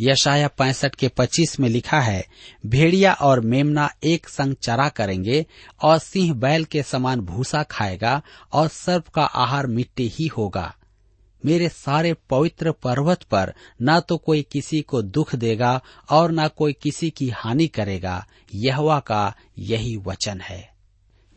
यशाया 0.00 0.48
पैंसठ 0.48 0.94
के 0.94 1.08
पच्चीस 1.08 1.60
में 1.60 1.68
लिखा 1.68 2.00
है, 2.00 2.26
भेड़िया 2.66 3.12
और 3.12 3.40
मेमना 3.40 3.90
एक 4.04 4.28
संग 4.28 4.54
चरा 4.54 4.88
करेंगे 4.88 5.46
और 5.82 5.98
सिंह 5.98 6.34
बैल 6.34 6.64
के 6.64 6.82
समान 6.82 7.20
भूसा 7.20 7.62
खाएगा 7.62 8.22
और 8.52 8.68
सर्प 8.68 9.08
का 9.08 9.22
आहार 9.22 9.66
मिट्टी 9.66 10.08
ही 10.08 10.26
होगा। 10.26 10.74
मेरे 11.44 11.68
सारे 11.68 12.12
पवित्र 12.30 12.72
पर्वत 12.72 13.22
पर 13.22 13.54
न 13.82 14.00
तो 14.00 14.16
कोई 14.16 14.42
किसी 14.42 14.80
को 14.80 15.02
दुख 15.02 15.34
देगा 15.34 15.82
और 16.10 16.32
न 16.32 16.48
कोई 16.48 16.72
किसी 16.72 17.10
की 17.10 17.28
हानि 17.28 17.66
करेगा। 17.66 18.26
यहवा 18.54 19.00
का 19.00 19.34
यही 19.58 19.96
वचन 19.96 20.40
है। 20.40 20.74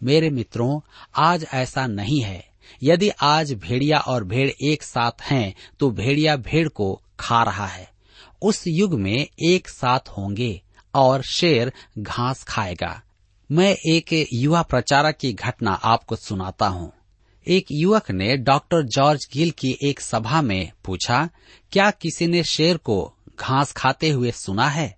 मेरे 0.03 0.29
मित्रों, 0.29 0.79
आज 1.15 1.45
ऐसा 1.53 1.87
नहीं 1.87 2.21
है। 2.21 2.47
यदि 2.83 3.09
आज 3.09 3.53
भेड़िया 3.53 3.99
और 3.99 4.23
भेड़ 4.23 4.49
एक 4.49 4.83
साथ 4.83 5.21
हैं 5.21 5.55
तो 5.79 5.91
भेड़िया 5.91 6.35
भेड़ 6.35 6.67
को 6.69 7.01
खा 7.19 7.43
रहा 7.43 7.67
है। 7.67 7.89
उस 8.41 8.63
युग 8.67 8.93
में 8.93 9.27
एक 9.49 9.69
साथ 9.69 9.99
होंगे 9.99 10.61
और 10.95 11.21
शेर 11.21 11.73
घास 11.99 12.43
खाएगा। 12.43 13.01
मैं 13.51 13.75
एक 13.85 14.27
युवा 14.33 14.61
प्रचारक 14.61 15.17
की 15.17 15.33
घटना 15.33 15.71
आपको 15.71 16.15
सुनाता 16.15 16.67
हूँ। 16.67 16.93
एक 17.47 17.65
युवक 17.71 18.09
ने 18.11 18.35
डॉक्टर 18.37 18.81
जॉर्ज 18.83 19.27
गिल 19.33 19.51
की 19.51 19.77
एक 19.83 19.99
सभा 19.99 20.41
में 20.41 20.71
पूछा, 20.85 21.29
क्या 21.71 21.91
किसी 21.91 22.27
ने 22.27 22.43
शेर 22.43 22.77
को 22.77 23.13
घास 23.39 23.71
खाते 23.71 24.09
हुए 24.09 24.31
सुना 24.31 24.67
है? 24.69 24.97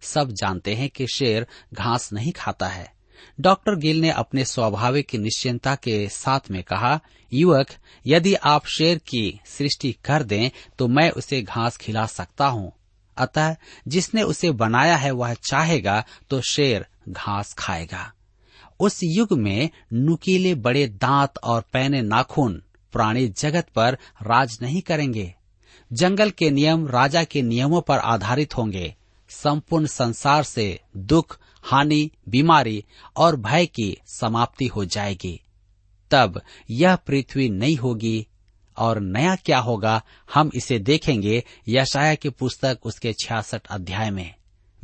सब 0.00 0.32
जानते 0.32 0.74
हैं 0.74 0.88
कि 0.88 1.06
शेर 1.06 1.46
घास 1.74 2.12
नहीं 2.12 2.32
खाता 2.32 2.68
है। 2.68 2.92
डॉक्टर 3.40 3.74
गिल 3.74 4.00
ने 4.00 4.10
अपने 4.10 4.44
स्वाभाविक 4.44 5.14
निश्चिंता 5.14 5.74
के 5.74 6.08
साथ 6.08 6.50
में 6.50 6.62
कहा, 6.62 7.00
युवक, 7.32 7.66
यदि 8.06 8.34
आप 8.34 8.66
शेर 8.66 8.98
की 8.98 9.40
सृष्टि 9.46 9.92
कर 10.04 10.22
दें 10.22 10.50
तो 10.78 10.88
मैं 10.88 11.10
उसे 11.10 11.42
घास 11.42 11.76
खिला 11.76 12.06
सकता 12.06 12.46
हूँ। 12.46 12.72
अतः 13.16 13.56
जिसने 13.88 14.22
उसे 14.22 14.50
बनाया 14.50 14.96
है, 14.96 15.10
वह 15.10 15.34
चाहेगा 15.34 16.04
तो 16.30 16.40
शेर 16.40 16.86
घास 17.08 17.52
खाएगा। 17.52 18.12
उस 18.80 19.00
युग 19.04 19.32
में 19.32 19.70
नुकीले 19.92 20.54
बड़े 20.54 20.86
दांत 20.86 21.38
और 21.44 21.64
पैने 21.72 22.02
नाखून 22.02 22.62
प्राणी 22.92 23.28
जगत 23.28 23.68
पर 23.74 23.98
राज 24.22 24.58
नहीं 24.62 24.82
करेंगे। 24.82 25.34
जंगल 25.92 26.30
के 26.30 26.50
नियम 26.50 26.88
राजा 26.88 27.24
के 27.24 27.42
नियमों 27.42 27.80
पर 27.80 27.98
आधारित 27.98 28.56
होंगे। 28.56 28.94
संपूर्ण 29.28 29.86
संसार 29.86 30.42
से 30.42 30.80
दुख, 30.96 31.38
हानि, 31.62 32.10
बीमारी 32.28 32.84
और 33.16 33.36
भय 33.36 33.66
की 33.66 33.98
समाप्ति 34.06 34.66
हो 34.66 34.84
जाएगी। 34.84 35.42
तब 36.10 36.40
यह 36.70 36.96
पृथ्वी 36.96 37.48
नहीं 37.48 37.76
होगी 37.76 38.26
और 38.76 39.00
नया 39.00 39.36
क्या 39.36 39.58
होगा 39.58 40.02
हम 40.34 40.50
इसे 40.54 40.78
देखेंगे 40.78 41.44
यशाया 41.68 42.14
की 42.14 42.28
पुस्तक 42.28 42.78
उसके 42.82 43.12
छियासठ 43.12 43.66
अध्याय 43.66 44.10
में। 44.10 44.34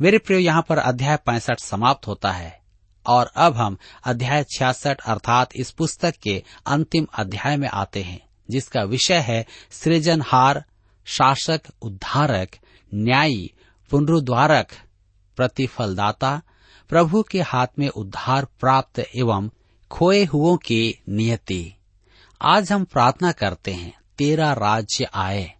मेरे 0.01 0.17
प्रियो, 0.17 0.39
यहाँ 0.39 0.65
पर 0.69 0.77
अध्याय 0.77 1.17
पैंसठ 1.17 1.59
समाप्त 1.59 2.07
होता 2.07 2.31
है। 2.31 2.62
और 3.05 3.31
अब 3.35 3.53
हम 3.53 3.77
अध्याय 4.03 4.43
छियासठ 4.43 4.99
अर्थात 4.99 5.49
इस 5.55 5.71
पुस्तक 5.71 6.13
के 6.23 6.43
अंतिम 6.65 7.07
अध्याय 7.17 7.57
में 7.57 7.69
आते 7.69 8.03
हैं, 8.03 8.27
जिसका 8.49 8.83
विषय 8.83 9.19
है 9.19 9.45
सृजनहार, 9.71 10.65
शासक, 11.05 11.61
उद्धारक, 11.81 12.49
न्यायी 12.93 13.53
पुनरुद्वारक 13.89 14.67
प्रतिफलदाता, 15.35 16.41
प्रभु 16.89 17.23
के 17.23 17.41
हाथ 17.41 17.67
में 17.79 17.89
उद्धार 17.89 18.45
प्राप्त 18.45 18.99
एवं 19.15 19.49
खोए 19.91 20.25
हुओं 20.25 20.57
की 20.57 20.99
नियति। 21.09 21.75
आज 22.41 22.71
हम 22.71 22.83
प्रार्थना 22.83 23.31
करते 23.31 23.71
हैं, 23.71 23.93
तेरा 24.17 24.53
राज्य 24.53 25.09
आए। 25.13 25.53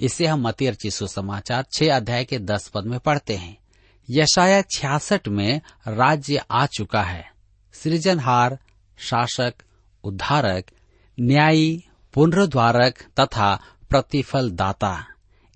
इसे 0.00 0.26
हम 0.26 0.40
मती 0.40 0.68
रची 0.70 0.90
सुसमाचार 0.90 1.64
छह 1.72 1.96
अध्याय 1.96 2.24
के 2.24 2.38
दस 2.38 2.68
पद 2.68 2.84
में 2.84 3.00
पढ़ते 3.00 3.36
हैं। 3.36 3.61
यशाया 4.10 4.62
छियासठ 4.62 5.28
में 5.28 5.60
राज्य 5.88 6.42
आ 6.50 6.66
चुका 6.66 7.02
है। 7.02 7.32
सृजनहार, 7.72 8.58
शासक, 8.98 9.54
उद्धारक, 10.04 10.64
न्यायी 11.20 11.84
पुनरुद्वारक 12.14 12.98
तथा 13.20 13.60
प्रतिफल 13.90 14.50
दाता 14.50 15.06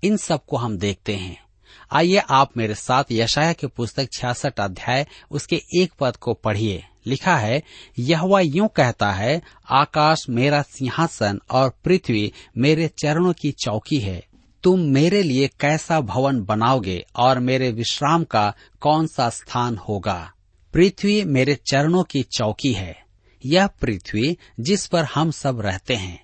इन 0.03 0.17
सबको 0.17 0.57
हम 0.57 0.77
देखते 0.77 1.15
हैं। 1.15 1.43
आइए 1.91 2.17
आप 2.17 2.57
मेरे 2.57 2.75
साथ 2.75 3.03
यशाया 3.11 3.53
की 3.53 3.67
पुस्तक 3.67 4.09
छियासठ 4.13 4.59
अध्याय 4.59 5.07
उसके 5.31 5.55
एक 5.55 5.93
पद 5.99 6.15
को 6.15 6.33
पढ़िए। 6.33 6.83
लिखा 7.05 7.37
है 7.37 7.63
यह 7.99 8.39
यूँ 8.39 8.67
कहता 8.67 9.11
है, 9.11 9.41
आकाश 9.69 10.25
मेरा 10.29 10.61
सिंहासन 10.61 11.39
और 11.51 11.73
पृथ्वी 11.83 12.33
मेरे 12.57 12.87
चरणों 12.87 13.33
की 13.33 13.51
चौकी 13.51 13.99
है। 13.99 14.25
तुम 14.67 14.79
मेरे 14.79 15.23
लिए 15.23 15.47
कैसा 15.59 16.01
भवन 16.01 16.41
बनाओगे 16.41 17.05
और 17.15 17.39
मेरे 17.39 17.71
विश्राम 17.71 18.23
का 18.23 18.53
कौन 18.81 19.07
सा 19.07 19.29
स्थान 19.29 19.77
होगा? 19.77 20.31
पृथ्वी 20.73 21.23
मेरे 21.23 21.55
चरणों 21.55 22.03
की 22.03 22.23
चौकी 22.23 22.73
है। 22.73 22.97
यह 23.45 23.67
पृथ्वी 23.67 24.37
जिस 24.59 24.87
पर 24.87 25.03
हम 25.03 25.31
सब 25.31 25.61
रहते 25.61 25.95
हैं, 25.95 26.19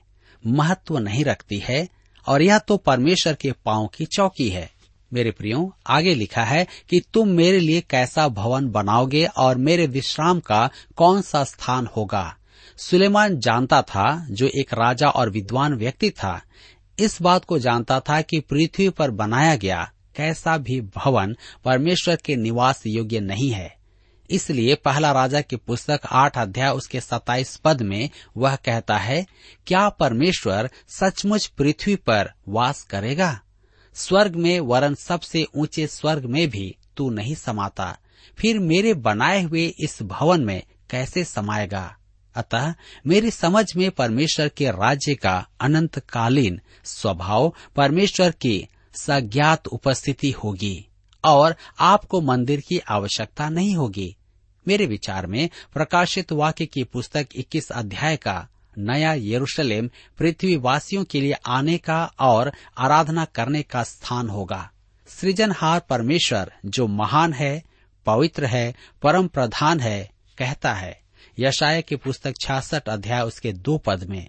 महत्व 0.47 0.97
नहीं 0.97 1.25
रखती 1.25 1.59
है 1.59 1.87
और 2.27 2.41
यह 2.41 2.57
तो 2.57 2.77
परमेश्वर 2.77 3.33
के 3.33 3.51
पाँव 3.51 3.87
की 3.87 4.05
चौकी 4.05 4.49
है। 4.49 4.71
मेरे 5.13 5.31
प्रियो, 5.31 5.75
आगे 5.87 6.15
लिखा 6.15 6.43
है 6.43 6.67
कि 6.89 7.01
तुम 7.13 7.27
मेरे 7.27 7.59
लिए 7.59 7.81
कैसा 7.81 8.27
भवन 8.27 8.67
बनाओगे 8.67 9.25
और 9.25 9.57
मेरे 9.57 9.87
विश्राम 9.87 10.39
का 10.39 10.69
कौन 10.95 11.21
सा 11.21 11.43
स्थान 11.43 11.87
होगा। 11.97 12.35
सुलेमान 12.77 13.39
जानता 13.39 13.81
था, 13.81 14.27
जो 14.31 14.47
एक 14.47 14.73
राजा 14.73 15.09
और 15.09 15.29
विद्वान 15.29 15.73
व्यक्ति 15.73 16.09
था 16.09 16.41
इस 16.99 17.21
बात 17.21 17.45
को 17.45 17.59
जानता 17.59 17.99
था 17.99 18.21
कि 18.21 18.39
पृथ्वी 18.39 18.89
पर 18.89 19.11
बनाया 19.11 19.55
गया 19.55 19.91
कैसा 20.15 20.57
भी 20.57 20.81
भवन 20.81 21.35
परमेश्वर 21.65 22.15
के 22.15 22.35
निवास 22.35 22.83
योग्य 22.85 23.19
नहीं 23.19 23.51
है। 23.51 23.75
इसलिए 24.29 24.75
पहला 24.75 25.11
राजा 25.11 25.41
की 25.41 25.55
पुस्तक 25.55 25.99
आठ 26.11 26.37
अध्याय 26.37 26.69
उसके 26.69 27.01
सताइस 27.01 27.55
पद 27.55 27.81
में 27.81 28.09
वह 28.37 28.55
कहता 28.55 28.97
है, 28.97 29.25
क्या 29.67 29.89
परमेश्वर 29.89 30.69
सचमुच 30.87 31.47
पृथ्वी 31.47 31.95
पर 31.95 32.31
वास 32.47 32.83
करेगा? 32.83 33.39
स्वर्ग 33.93 34.35
में 34.35 34.59
वरन 34.59 34.95
सबसे 34.95 35.47
ऊँचे 35.55 35.87
स्वर्ग 35.87 36.25
में 36.25 36.49
भी 36.49 36.75
तू 36.97 37.09
नहीं 37.09 37.35
समाता। 37.35 37.97
फिर 38.39 38.59
मेरे 38.59 38.93
बनाए 38.93 39.43
हुए 39.43 39.73
इस 39.79 40.03
भवन 40.03 40.41
में 40.41 40.63
कैसे 40.89 41.23
समाएगा? 41.23 41.97
अतः 42.35 42.73
मेरी 43.07 43.31
समझ 43.31 43.75
में 43.75 43.91
परमेश्वर 43.91 44.47
के 44.47 44.69
राज्य 44.71 45.15
का 45.15 45.47
अनंतकालीन 45.61 46.59
स्वभाव 46.83 47.55
परमेश्वर 47.75 48.31
की 48.31 48.67
सज्ञात 48.93 49.67
उपस्थिति 49.67 50.31
होगी 50.31 50.87
और 51.25 51.55
आपको 51.79 52.21
मंदिर 52.21 52.59
की 52.59 52.77
आवश्यकता 52.77 53.49
नहीं 53.49 53.75
होगी। 53.75 54.15
मेरे 54.67 54.85
विचार 54.85 55.27
में 55.27 55.49
प्रकाशित 55.73 56.31
वाक्य 56.31 56.65
की 56.65 56.83
पुस्तक 56.83 57.27
21 57.35 57.71
अध्याय 57.71 58.17
का 58.17 58.47
नया 58.77 59.13
यरूशलेम 59.13 59.89
पृथ्वीवासियों 60.17 61.03
के 61.03 61.21
लिए 61.21 61.33
आने 61.33 61.77
का 61.77 62.13
और 62.19 62.51
आराधना 62.77 63.25
करने 63.25 63.63
का 63.63 63.83
स्थान 63.83 64.29
होगा। 64.29 64.71
सृजनहार 65.07 65.79
परमेश्वर 65.79 66.53
जो 66.65 66.87
महान 66.87 67.33
है, 67.33 67.63
पवित्र 68.05 68.45
है, 68.45 68.75
परम 69.01 69.27
प्रधान 69.27 69.79
है, 69.79 70.11
कहता 70.37 70.73
है 70.73 71.02
यशाया 71.39 71.81
की 71.81 71.95
पुस्तक 71.95 72.33
छियासठ 72.41 72.89
अध्याय 72.89 73.21
उसके 73.21 73.53
दो 73.53 73.77
पद 73.77 74.03
में, 74.03 74.27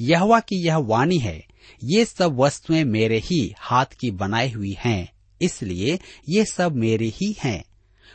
यहवा 0.00 0.40
की 0.40 0.66
यह 0.66 0.76
वाणी 0.76 1.18
है, 1.18 1.46
ये 1.84 2.04
सब 2.04 2.36
वस्तुएँ 2.36 2.84
मेरे 2.84 3.18
ही 3.18 3.54
हाथ 3.58 3.86
की 4.00 4.10
बनाई 4.10 4.50
हुई 4.50 4.76
हैं, 4.78 5.12
इसलिए 5.42 5.98
ये 6.28 6.44
सब 6.44 6.76
मेरे 6.76 7.06
ही 7.06 7.36
हैं। 7.44 7.64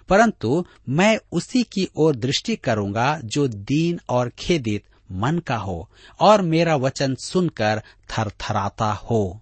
परंतु 0.09 0.65
मैं 0.89 1.19
उसी 1.31 1.63
की 1.63 1.87
ओर 1.95 2.15
दृष्टि 2.15 2.55
करूँगा 2.55 3.19
जो 3.25 3.47
दीन 3.47 3.99
और 4.09 4.29
खेदित 4.29 4.83
मन 5.11 5.39
का 5.39 5.57
हो, 5.57 5.89
और 6.19 6.41
मेरा 6.41 6.75
वचन 6.75 7.15
सुनकर 7.15 7.81
थरथराता 8.11 8.91
हो। 8.91 9.41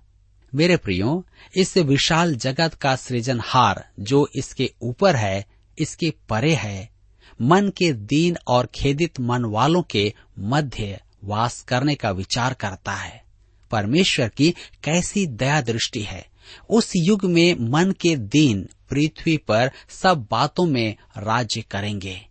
मेरे 0.55 0.77
प्रियो, 0.77 1.25
इस 1.57 1.77
विशाल 1.77 2.35
जगत 2.35 2.73
का 2.73 2.95
सृजनहार 2.95 3.89
जो 3.99 4.27
इसके 4.35 4.71
ऊपर 4.81 5.15
है, 5.15 5.45
इसके 5.79 6.13
परे 6.29 6.55
है 6.55 6.94
मन 7.41 7.69
के 7.69 7.93
दीन 7.93 8.37
और 8.47 8.65
खेदित 8.65 9.19
मन 9.19 9.45
वालों 9.45 9.83
के 9.83 10.13
मध्य 10.39 11.01
वास 11.23 11.61
करने 11.61 11.95
का 11.95 12.11
विचार 12.11 12.53
करता 12.53 12.91
है। 12.91 13.23
परमेश्वर 13.71 14.29
की 14.29 14.55
कैसी 14.83 15.27
दया 15.27 15.61
दृष्टि 15.61 16.01
है। 16.01 16.27
उस 16.69 16.91
युग 16.95 17.25
में 17.25 17.55
मन 17.59 17.91
के 17.91 18.15
दीन 18.15 18.69
पृथ्वी 18.89 19.37
पर 19.37 19.71
सब 19.89 20.27
बातों 20.31 20.65
में 20.65 20.95
राज्य 21.17 21.61
करेंगे। 21.61 22.27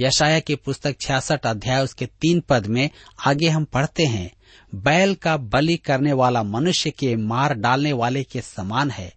यशाया 0.00 0.40
की 0.40 0.54
पुस्तक 0.54 0.96
छियासठ 1.00 1.46
अध्याय 1.46 1.82
उसके 1.82 2.06
तीन 2.06 2.40
पद 2.40 2.66
में 2.66 2.90
आगे 3.26 3.48
हम 3.48 3.64
पढ़ते 3.64 4.04
हैं, 4.06 4.32
बैल 4.74 5.14
का 5.14 5.36
बलि 5.36 5.76
करने 5.76 6.12
वाला 6.12 6.42
मनुष्य 6.42 6.90
के 6.90 7.16
मार 7.16 7.54
डालने 7.54 7.92
वाले 7.92 8.24
के 8.24 8.40
समान 8.40 8.90
है। 8.90 9.15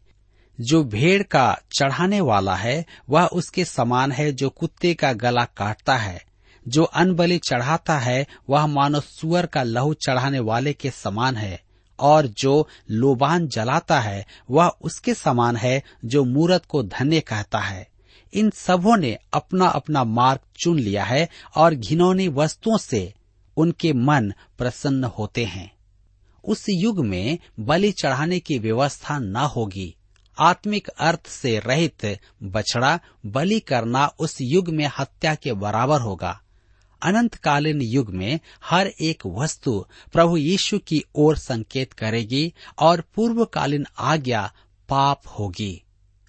जो 0.61 0.83
भेड़ 0.83 1.23
का 1.23 1.57
चढ़ाने 1.79 2.21
वाला 2.21 2.55
है, 2.55 2.85
वह 3.09 3.25
उसके 3.25 3.65
समान 3.65 4.11
है 4.11 4.31
जो 4.31 4.49
कुत्ते 4.49 4.93
का 4.93 5.13
गला 5.13 5.45
काटता 5.45 5.97
है। 5.97 6.25
जो 6.67 6.83
अनबलि 6.83 7.37
चढ़ाता 7.37 7.99
है, 7.99 8.27
वह 8.49 8.67
मानो 8.67 8.99
सुअर 8.99 9.45
का 9.45 9.63
लहू 9.63 9.93
चढ़ाने 9.93 10.39
वाले 10.39 10.73
के 10.73 10.91
समान 10.91 11.35
है। 11.35 11.61
और 11.99 12.27
जो 12.27 12.67
लोबान 12.91 13.47
जलाता 13.47 13.99
है, 13.99 14.25
वह 14.51 14.67
उसके 14.67 15.13
समान 15.13 15.55
है 15.55 15.83
जो 16.05 16.23
मूरत 16.23 16.65
को 16.65 16.83
धन्य 16.83 17.19
कहता 17.19 17.59
है। 17.59 17.87
इन 18.33 18.49
सबों 18.49 18.97
ने 18.97 19.17
अपना 19.33 19.67
अपना 19.67 20.03
मार्ग 20.03 20.39
चुन 20.63 20.79
लिया 20.79 21.03
है 21.03 21.29
और 21.55 21.73
घिनौनी 21.73 22.27
वस्तुओं 22.27 22.77
से 22.77 23.13
उनके 23.57 23.93
मन 23.93 24.33
प्रसन्न 24.57 25.03
होते 25.03 25.45
हैं। 25.45 25.71
उस 26.43 26.65
युग 26.69 27.05
में 27.05 27.37
बलि 27.59 27.91
चढ़ाने 27.91 28.39
की 28.39 28.59
व्यवस्था 28.59 29.19
न 29.19 29.35
होगी। 29.35 29.95
आत्मिक 30.39 30.87
अर्थ 30.89 31.27
से 31.27 31.57
रहित 31.59 32.05
बछड़ा 32.43 32.99
बलि 33.25 33.59
करना 33.59 34.05
उस 34.19 34.37
युग 34.41 34.69
में 34.69 34.89
हत्या 34.99 35.33
के 35.35 35.53
बराबर 35.55 36.01
होगा। 36.01 36.39
अनंतकालीन 37.01 37.81
युग 37.81 38.09
में 38.09 38.39
हर 38.63 38.87
एक 39.01 39.25
वस्तु 39.35 39.85
प्रभु 40.13 40.37
यीशु 40.37 40.79
की 40.79 41.03
ओर 41.15 41.37
संकेत 41.37 41.93
करेगी 41.93 42.53
और 42.79 43.03
पूर्वकालीन 43.15 43.85
आज्ञा 43.99 44.51
पाप 44.89 45.21
होगी। 45.39 45.81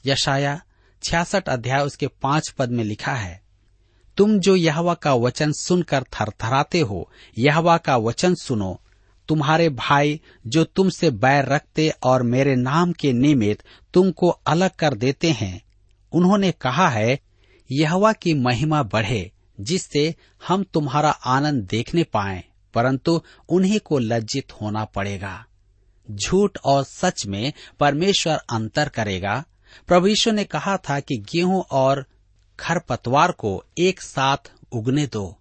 यशाया 0.04 0.60
छियासठ 1.02 1.48
अध्याय 1.48 1.84
उसके 1.84 2.06
पाँच 2.22 2.48
पद 2.48 2.70
में 2.70 2.84
लिखा 2.84 3.12
है, 3.12 3.40
तुम 4.16 4.38
जो 4.38 4.54
यहवा 4.56 4.94
का 4.94 5.14
वचन 5.14 5.52
सुनकर 5.52 6.02
थरथराते 6.12 6.80
हो, 6.80 7.10
यहवा 7.38 7.76
का 7.78 7.96
वचन 7.96 8.34
सुनो 8.34 8.80
तुम्हारे 9.30 9.68
भाई 9.68 10.20
जो 10.46 10.64
तुमसे 10.64 11.10
बैर 11.10 11.44
रखते 11.44 11.88
और 12.02 12.22
मेरे 12.22 12.56
नाम 12.56 12.92
के 12.92 13.12
निमित्त 13.12 13.64
तुमको 13.94 14.28
अलग 14.28 14.70
कर 14.70 14.94
देते 14.94 15.30
हैं। 15.30 15.62
उन्होंने 16.12 16.52
कहा 16.52 16.88
है, 16.88 17.18
यहवा 17.70 18.12
की 18.12 18.34
महिमा 18.34 18.82
बढ़े, 18.82 19.32
जिससे 19.60 20.14
हम 20.48 20.62
तुम्हारा 20.62 21.10
आनंद 21.10 21.64
देखने 21.64 22.02
पाए, 22.02 22.44
परंतु 22.74 23.22
उन्हीं 23.48 23.80
को 23.80 23.98
लज्जित 23.98 24.52
होना 24.52 24.84
पड़ेगा। 24.84 25.46
झूठ 26.10 26.58
और 26.64 26.84
सच 26.84 27.26
में 27.26 27.52
परमेश्वर 27.80 28.34
अंतर 28.50 28.88
करेगा। 28.88 29.44
प्रभु 29.86 30.06
यीशु 30.06 30.30
ने 30.30 30.44
कहा 30.44 30.76
था 30.76 31.00
कि 31.00 31.16
गेहूँ 31.32 31.64
और 31.70 32.04
खरपतवार 32.58 33.32
को 33.32 33.64
एक 33.78 34.02
साथ 34.02 34.52
उगने 34.72 35.06
दो, 35.06 35.38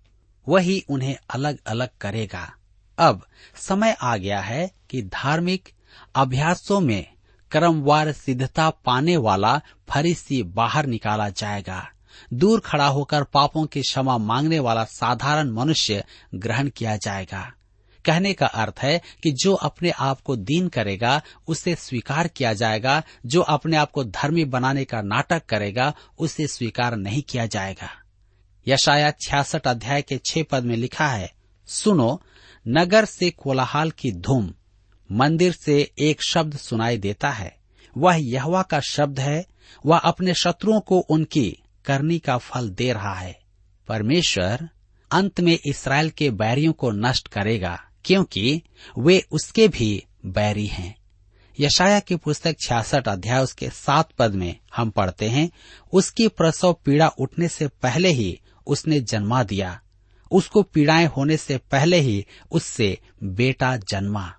वही 0.47 0.84
उन्हें 0.89 1.17
अलग 1.30 1.58
अलग 1.67 1.89
करेगा। 2.02 2.56
अब 3.00 3.26
समय 3.56 3.98
आ 4.02 4.18
गया 4.18 4.42
है 4.42 4.72
कि 4.90 5.02
धार्मिक 5.02 5.70
अभ्यासों 6.16 6.80
में 6.80 7.08
क्रमवार 7.52 8.12
सिद्धता 8.12 8.70
पाने 8.70 9.18
वाला 9.18 9.62
फरीसी 9.90 10.44
बाहर 10.44 10.86
निकाला 10.86 11.30
जाएगा। 11.30 11.90
दूर 12.34 12.60
खड़ा 12.60 12.88
होकर 12.88 13.24
पापों 13.24 13.66
की 13.66 13.82
क्षमा 13.82 14.18
मांगने 14.18 14.60
वाला 14.60 14.84
साधारण 14.84 15.52
मनुष्य 15.52 16.04
ग्रहण 16.36 16.70
किया 16.70 16.96
जाएगा। 16.96 17.54
कहने 18.06 18.34
का 18.34 18.46
अर्थ 18.46 18.80
है 18.80 19.02
कि 19.24 19.32
जो 19.32 19.54
अपने 19.54 19.90
आप 19.90 20.22
को 20.22 20.36
दीन 20.36 20.68
करेगा, 20.68 21.22
उसे 21.48 21.76
स्वीकार 21.76 22.28
किया 22.28 22.54
जाएगा। 22.54 23.04
जो 23.26 23.42
अपने 23.42 23.78
आप 23.78 23.92
को 23.92 24.04
धर्मी 24.04 24.46
बनाने 24.46 24.86
का 24.86 25.02
नाटक 25.02 25.46
करेगा, 25.46 25.94
उसे 26.20 26.48
स्वीकार 26.48 26.96
नहीं 26.96 27.22
किया 27.22 27.46
जाएगा। 27.46 27.90
यशाया 28.68 29.12
छियासठ 29.12 29.68
अध्याय 29.68 30.02
के 30.02 30.18
छह 30.18 30.44
पद 30.44 30.64
में 30.64 30.76
लिखा 30.76 31.08
है, 31.08 31.34
सुनो 31.68 32.22
नगर 32.67 33.06
से 33.06 33.30
कोलाहाल 33.30 33.91
की 33.91 34.12
धूम 34.12 34.54
मंदिर 35.12 35.52
से 35.52 35.91
एक 36.00 36.24
शब्द 36.24 36.58
सुनाई 36.58 36.98
देता 36.98 37.30
है। 37.30 37.58
वह 37.98 38.15
यहवा 38.15 38.62
का 38.62 38.80
शब्द 38.80 39.19
है, 39.19 39.45
वह 39.86 39.98
अपने 39.98 40.34
शत्रुओं 40.34 40.80
को 40.80 41.00
उनकी 41.00 41.58
करनी 41.86 42.19
का 42.19 42.38
फल 42.38 42.69
दे 42.69 42.93
रहा 42.93 43.13
है। 43.13 43.39
परमेश्वर 43.88 44.69
अंत 45.12 45.39
में 45.39 45.60
इसराइल 45.65 46.10
के 46.10 46.30
बैरियों 46.30 46.74
को 46.74 46.91
नष्ट 46.91 47.28
करेगा, 47.28 47.84
क्योंकि 48.06 48.62
वे 48.98 49.26
उसके 49.32 49.67
भी 49.67 50.04
बैरी 50.26 50.67
हैं। 50.67 50.95
यशाया 51.60 52.00
की 52.00 52.15
पुस्तक 52.15 52.56
छियासठ 52.65 53.08
अध्याय 53.08 53.43
उसके 53.43 53.69
सात 53.69 54.10
पद 54.12 54.34
में 54.34 54.56
हम 54.76 54.89
पढ़ते 54.89 55.30
हैं, 55.30 55.50
उसकी 55.93 56.28
प्रसव 56.28 56.74
पीड़ा 56.86 57.08
उठने 57.08 57.48
से 57.48 57.67
पहले 57.67 58.10
ही 58.10 58.39
उसने 58.67 59.00
जन्मा 59.00 59.43
दिया 59.43 59.82
उसको 60.32 60.63
पीड़ाएँ 60.63 61.06
होने 61.06 61.38
से 61.38 61.58
पहले 61.58 62.00
ही 62.00 62.26
उससे 62.52 63.00
बेटा 63.24 63.78
जन्मा। 63.78 64.34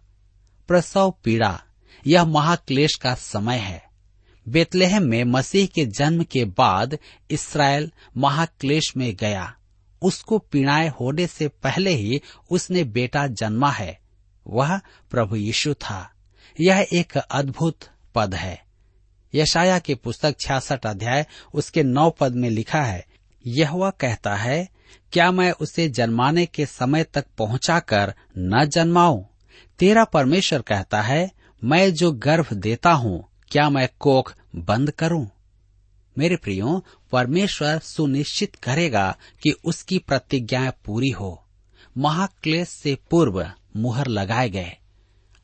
प्रसव 0.68 1.14
पीड़ा, 1.24 1.62
यह 2.07 2.24
महाक्लेश 2.24 2.94
का 3.03 3.14
समय 3.14 3.57
है। 3.57 3.85
बेतलेहम 4.48 5.03
में 5.03 5.24
मसीह 5.24 5.66
के 5.66 5.87
जन्म 5.87 6.22
के 6.22 6.44
बाद 6.44 6.98
इसराइल 7.31 7.92
महाक्लेश 8.16 8.92
में 8.96 9.16
गया। 9.16 9.55
उसको 10.03 10.38
पीड़ाएँ 10.38 10.88
होने 11.00 11.26
से 11.26 11.48
पहले 11.48 11.90
ही 11.90 12.22
उसने 12.50 12.85
बेटा 12.85 13.26
जन्मा 13.26 13.70
है। 13.70 14.00
वह 14.46 14.81
प्रभु 15.11 15.37
यीशु 15.37 15.74
था। 15.74 16.11
यह 16.61 16.87
एक 16.92 17.16
अद्भुत 17.16 17.79
पद 18.14 18.35
है। 18.35 18.64
यशाया 19.35 19.79
की 19.79 19.94
पुस्तक 19.94 20.37
छियासठ 20.40 20.87
अध्याय 20.87 21.26
उसके 21.55 21.83
नौ 21.83 22.11
पद 22.11 22.35
में 22.35 22.50
लिखा 22.50 22.83
है 22.83 23.07
यह 23.46 23.90
कहता 23.90 24.37
है 24.37 24.68
क्या 25.12 25.33
मैं 25.33 25.53
उसे 25.53 25.88
जन्माने 25.88 26.46
के 26.46 26.66
समय 26.66 27.05
तक 27.05 27.25
पहुंचाकर 27.38 28.14
न 28.38 28.64
जन्माऊं? 28.64 29.25
तेरा 29.79 30.05
परमेश्वर 30.05 30.62
कहता 30.62 31.03
है, 31.03 31.31
मैं 31.64 31.94
जो 31.94 32.12
गर्भ 32.12 32.53
देता 32.53 32.92
हूँ, 32.92 33.29
क्या 33.51 33.70
मैं 33.70 33.88
कोख 34.01 34.35
बंद 34.57 34.90
करूँ? 34.90 35.31
मेरे 36.18 36.37
प्रियो, 36.37 36.85
परमेश्वर 37.12 37.79
सुनिश्चित 37.79 38.55
करेगा 38.55 39.16
कि 39.42 39.51
उसकी 39.64 39.99
प्रतिज्ञाएँ 39.99 40.73
पूरी 40.85 41.11
हो। 41.11 41.46
महाक्लेश 41.99 42.68
से 42.68 42.99
पूर्व 43.11 43.51
मुहर 43.77 44.07
लगाए 44.07 44.51
गए। 44.51 44.77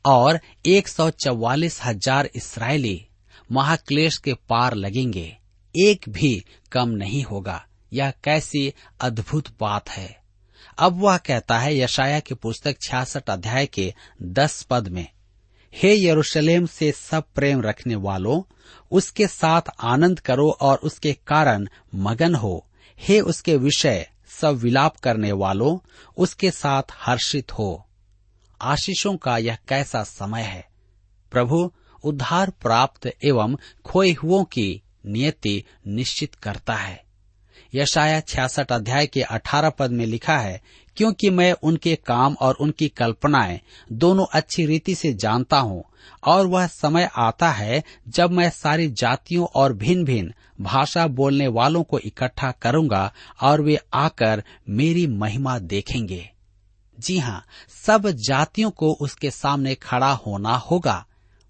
और 0.05 0.39
एक 0.65 0.87
सौ 0.87 1.09
चौवालीस 1.09 1.79
हज़ार 1.83 2.29
इसराइली 2.35 3.07
महाक्लेश 3.51 4.17
के 4.17 4.33
पार 4.33 4.73
लगेंगे। 4.73 5.37
एक 5.75 6.05
भी 6.09 6.45
कम 6.71 6.89
नहीं 6.89 7.23
होगा। 7.23 7.66
यह 7.93 8.13
कैसी 8.23 8.73
अद्भुत 9.01 9.49
बात 9.59 9.89
है। 9.89 10.19
अब 10.77 11.01
वह 11.01 11.17
कहता 11.17 11.59
है 11.59 11.77
यशाया 11.77 12.19
की 12.19 12.35
पुस्तक 12.35 12.75
छियासठ 12.81 13.29
अध्याय 13.29 13.65
के 13.65 13.93
दस 14.21 14.63
पद 14.63 14.87
में, 14.87 15.07
हे 15.73 16.05
यरूशलेम 16.05 16.65
से 16.65 16.91
सब 16.91 17.23
प्रेम 17.35 17.61
रखने 17.61 17.95
वालों, 17.95 18.41
उसके 18.91 19.27
साथ 19.27 19.61
आनंद 19.79 20.19
करो 20.19 20.49
और 20.51 20.77
उसके 20.77 21.13
कारण 21.13 21.67
मगन 21.95 22.35
हो। 22.35 22.67
हे 22.99 23.19
उसके 23.21 23.55
विषय 23.57 24.09
सब 24.27 24.55
विलाप 24.55 24.97
करने 24.97 25.31
वालों, 25.31 25.77
उसके 26.17 26.51
साथ 26.51 26.83
हर्षित 26.93 27.51
हो। 27.51 27.87
आशीषों 28.61 29.17
का 29.17 29.37
यह 29.37 29.57
कैसा 29.67 30.03
समय 30.03 30.41
है। 30.41 30.67
प्रभु, 31.31 31.71
उद्धार 32.03 32.49
प्राप्त 32.49 33.11
एवं 33.23 33.57
खोए 33.85 34.11
हुओं 34.13 34.43
की 34.43 34.81
नियति 35.05 35.63
निश्चित 35.87 36.35
करता 36.35 36.75
है। 36.75 37.06
यशाया 37.75 38.19
छियासठ 38.19 38.71
अध्याय 38.71 39.07
के 39.07 39.21
अठारह 39.21 39.69
पद 39.69 39.91
में 39.91 40.05
लिखा 40.05 40.37
है, 40.37 40.61
क्योंकि 40.97 41.29
मैं 41.29 41.51
उनके 41.53 41.95
काम 41.95 42.35
और 42.41 42.55
उनकी 42.55 42.87
कल्पनाएँ 42.87 43.59
दोनों 43.91 44.25
अच्छी 44.33 44.65
रीति 44.65 44.95
से 44.95 45.13
जानता 45.13 45.59
हूँ, 45.59 45.83
और 46.23 46.47
वह 46.47 46.67
समय 46.67 47.09
आता 47.15 47.51
है 47.51 47.83
जब 48.07 48.31
मैं 48.31 48.49
सारी 48.49 48.87
जातियों 48.91 49.47
और 49.55 49.73
भिन्न 49.73 50.05
भिन्न 50.05 50.33
भाषा 50.61 51.05
बोलने 51.07 51.47
वालों 51.47 51.83
को 51.83 51.99
इकट्ठा 51.99 52.51
करूँगा 52.51 53.11
और 53.41 53.61
वे 53.61 53.77
आकर 53.93 54.43
मेरी 54.69 55.05
महिमा 55.07 55.57
देखेंगे। 55.59 56.29
जी 56.97 57.17
हाँ 57.17 57.43
सब 57.85 58.07
जातियों 58.19 58.69
को 58.71 58.91
उसके 58.93 59.31
सामने 59.31 59.75
खड़ा 59.75 60.11
होना 60.11 60.55
होगा। 60.61 61.03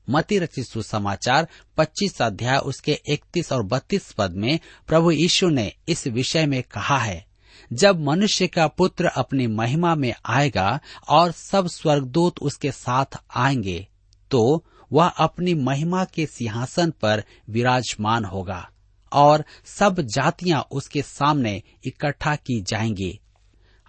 मती 0.10 0.40
रचित 0.40 0.66
सुसमाचार 0.66 1.48
25 1.78 2.22
अध्याय, 2.22 2.58
उसके 2.58 3.00
31 3.10 3.52
और 3.52 3.64
32 3.64 4.12
पद 4.12 4.32
में 4.32 4.60
प्रभु 4.88 5.12
यीशु 5.12 5.50
ने 5.50 5.72
इस 5.90 6.08
विषय 6.08 6.46
में 6.46 6.62
कहा 6.64 6.98
है, 6.98 7.26
जब 7.74 8.00
मनुष्य 8.00 8.48
का 8.48 8.68
पुत्र 8.68 9.06
अपनी 9.06 9.48
महिमा 9.48 9.96
में 9.96 10.14
आएगा 10.26 10.80
और 11.10 11.32
सब 11.32 11.68
स्वर्गदूत 11.68 12.40
उसके 12.40 12.72
साथ 12.72 13.20
आएँगे 13.36 13.88
तो 14.32 14.64
वह 14.94 15.08
अपनी 15.08 15.54
महिमा 15.54 16.04
के 16.06 16.26
सिंहासन 16.26 16.92
पर 16.92 17.24
विराजमान 17.50 18.26
होगा 18.26 18.70
और 19.12 19.44
सब 19.66 20.02
जातियाँ 20.02 20.62
उसके 20.72 21.02
सामने 21.02 21.62
इकट्ठा 21.86 22.36
की 22.36 22.62
जाएँगी। 22.62 23.20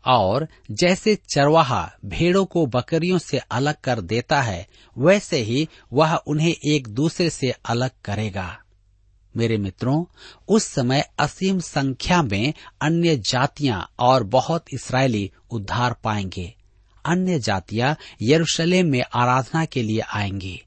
और 0.05 0.49
जैसे 0.71 1.19
चरवाहा 1.31 1.93
भेड़ों 2.05 2.45
को 2.45 2.67
बकरियों 2.67 3.19
से 3.19 3.39
अलग 3.39 3.75
कर 3.85 4.01
देता 4.01 4.43
है, 4.43 4.67
वैसे 4.99 5.39
ही 5.39 5.69
वह 5.93 6.15
उन्हें 6.15 6.55
एक 6.65 6.89
दूसरे 6.89 7.31
से 7.31 7.55
अलग 7.65 7.91
करेगा। 8.05 8.59
मेरे 9.37 9.59
मित्रों, 9.59 10.05
उस 10.49 10.65
समय 10.65 11.11
असीम 11.19 11.59
संख्या 11.59 12.23
में 12.23 12.55
अन्य 12.81 13.17
जातियाँ 13.17 13.95
और 13.99 14.23
बहुत 14.23 14.65
इसराइली 14.73 15.31
उद्धार 15.51 15.97
पाएँगे। 16.05 16.55
अन्य 17.05 17.39
जातियाँ 17.39 17.97
यरूशलेम 18.23 18.87
में 18.87 19.03
आराधना 19.15 19.65
के 19.65 19.83
लिए 19.83 20.01
आएँगी। 20.01 20.63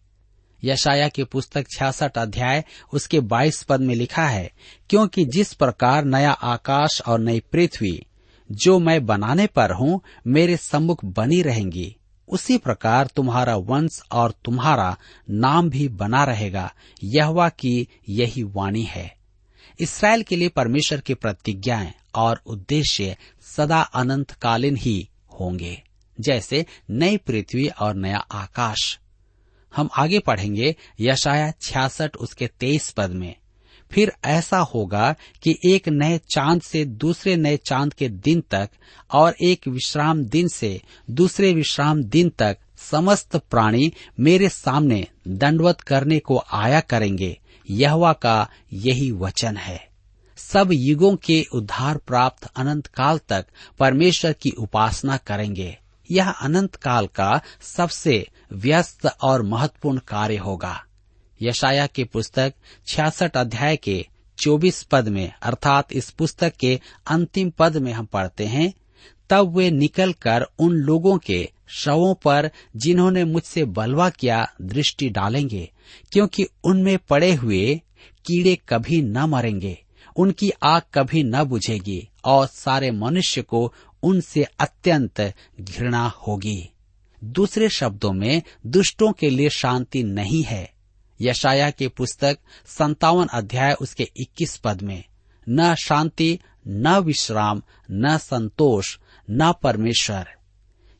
यशाया 0.63 1.07
की 1.07 1.23
पुस्तक 1.23 1.65
छियासठ 1.77 2.17
अध्याय 2.17 2.63
उसके 2.93 3.19
बाईस 3.19 3.63
पद 3.63 3.81
में 3.81 3.95
लिखा 3.95 4.27
है, 4.27 4.51
क्योंकि 4.89 5.25
जिस 5.25 5.53
प्रकार 5.53 6.05
नया 6.05 6.31
आकाश 6.31 7.01
और 7.01 7.19
नई 7.19 7.39
पृथ्वी 7.39 8.05
जो 8.51 8.79
मैं 8.79 9.05
बनाने 9.05 9.47
पर 9.47 9.71
हूँ, 9.71 10.01
मेरे 10.27 10.57
सम्मुख 10.57 11.05
बनी 11.05 11.41
रहेंगी। 11.41 11.95
उसी 12.27 12.57
प्रकार 12.57 13.07
तुम्हारा 13.07 13.55
वंश 13.55 14.01
और 14.11 14.33
तुम्हारा 14.45 14.97
नाम 15.29 15.69
भी 15.69 15.87
बना 15.87 16.23
रहेगा। 16.23 16.73
यहवा 17.03 17.49
की 17.49 17.87
यही 18.09 18.43
वाणी 18.43 18.83
है। 18.83 19.15
इसराइल 19.79 20.23
के 20.23 20.35
लिए 20.35 20.49
परमेश्वर 20.49 21.01
की 21.01 21.13
प्रतिज्ञाएँ 21.13 21.93
और 22.15 22.41
उद्देश्य 22.45 23.17
सदा 23.41 23.81
अनंत 23.81 24.31
कालीन 24.31 24.75
ही 24.75 25.09
होंगे, 25.39 25.83
जैसे 26.19 26.65
नई 26.89 27.17
पृथ्वी 27.17 27.67
और 27.67 27.95
नया 27.95 28.17
आकाश। 28.17 28.99
हम 29.75 29.89
आगे 29.97 30.19
पढ़ेंगे 30.19 30.75
यशाया 30.99 31.51
छियासठ 31.61 32.15
उसके 32.15 32.47
तेईस 32.47 32.91
पद 32.91 33.09
में। 33.09 33.35
फिर 33.91 34.11
ऐसा 34.25 34.57
होगा 34.57 35.15
कि 35.43 35.59
एक 35.65 35.89
नए 35.89 36.17
चाँद 36.17 36.61
से 36.61 36.85
दूसरे 36.85 37.35
नए 37.35 37.57
चाँद 37.57 37.93
के 37.93 38.09
दिन 38.09 38.43
तक 38.51 38.69
और 39.11 39.35
एक 39.41 39.67
विश्राम 39.67 40.23
दिन 40.23 40.47
से 40.47 40.81
दूसरे 41.09 41.53
विश्राम 41.53 42.03
दिन 42.03 42.29
तक 42.29 42.57
समस्त 42.77 43.35
प्राणी 43.35 43.93
मेरे 44.19 44.49
सामने 44.49 45.07
दंडवत 45.27 45.81
करने 45.81 46.19
को 46.19 46.43
आया 46.51 46.79
करेंगे। 46.79 47.39
यहवा 47.69 48.13
का 48.13 48.49
यही 48.73 49.11
वचन 49.11 49.57
है। 49.57 49.87
सब 50.37 50.69
युगों 50.71 51.15
के 51.15 51.45
उद्धार 51.53 51.97
प्राप्त 51.97 52.49
अनंत 52.55 52.87
काल 52.87 53.19
तक 53.29 53.45
परमेश्वर 53.79 54.33
की 54.33 54.49
उपासना 54.49 55.17
करेंगे। 55.17 55.77
यह 56.11 56.29
अनंत 56.29 56.75
काल 56.75 57.07
का 57.07 57.41
सबसे 57.61 58.27
व्यस्त 58.53 59.05
और 59.05 59.41
महत्वपूर्ण 59.41 59.97
कार्य 59.97 60.37
होगा। 60.37 60.85
यशाया 61.41 61.87
की 61.87 62.03
पुस्तक 62.03 62.53
छियासठ 62.87 63.37
अध्याय 63.37 63.77
के 63.77 64.07
चौबीस 64.37 64.83
पद 64.83 65.07
में, 65.07 65.33
अर्थात 65.41 65.93
इस 65.93 66.09
पुस्तक 66.09 66.53
के 66.55 66.79
अंतिम 67.07 67.49
पद 67.49 67.77
में 67.77 67.93
हम 67.93 68.05
पढ़ते 68.05 68.45
हैं, 68.45 68.73
तब 69.29 69.57
वे 69.57 69.71
निकल 69.71 70.13
कर 70.13 70.45
उन 70.59 70.71
लोगों 70.71 71.17
के 71.17 71.49
शवों 71.67 72.13
पर 72.13 72.51
जिन्होंने 72.75 73.23
मुझसे 73.23 73.65
बलवा 73.65 74.09
किया 74.09 74.53
दृष्टि 74.61 75.09
डालेंगे, 75.09 75.71
क्योंकि 76.11 76.45
उनमें 76.63 76.97
पड़े 76.97 77.33
हुए 77.33 77.81
कीड़े 78.25 78.57
कभी 78.69 79.01
न 79.01 79.17
मरेंगे, 79.17 79.85
उनकी 80.15 80.51
आग 80.63 80.81
कभी 80.93 81.23
न 81.23 81.43
बुझेगी, 81.43 82.09
और 82.25 82.47
सारे 82.47 82.91
मनुष्य 82.91 83.41
को 83.41 83.73
उनसे 84.03 84.43
अत्यंत 84.43 85.33
घृणा 85.61 86.07
होगी। 86.07 86.69
दूसरे 87.23 87.69
शब्दों 87.69 88.13
में, 88.13 88.41
दुष्टों 88.67 89.11
के 89.11 89.29
लिए 89.29 89.49
शांति 89.49 90.03
नहीं 90.03 90.43
है। 90.43 90.73
यशाया 91.21 91.71
की 91.71 91.87
पुस्तक 91.87 92.37
संतावन 92.65 93.27
अध्याय 93.27 93.73
उसके 93.73 94.11
21 94.17 94.57
पद 94.57 94.81
में, 94.81 95.03
न 95.49 95.75
शांति, 95.75 96.39
न 96.67 96.97
विश्राम, 96.97 97.61
न 97.91 98.17
संतोष, 98.17 98.97
न 99.29 99.53
परमेश्वर। 99.63 100.27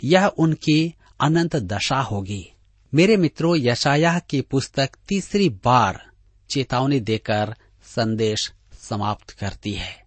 यह 0.04 0.26
उनकी 0.26 0.96
अनंत 1.22 1.56
दशा 1.56 2.02
होगी। 2.02 2.52
मेरे 2.94 3.18
मित्रों 3.18 3.58
यशाया 3.58 4.20
की 4.20 4.42
पुस्तक 4.42 4.90
तीसरी 5.10 5.50
बार 5.50 6.06
चेतावनी 6.50 7.00
देकर 7.00 7.56
संदेश 7.96 8.52
समाप्त 8.90 9.30
करती 9.30 9.74
है। 9.74 10.04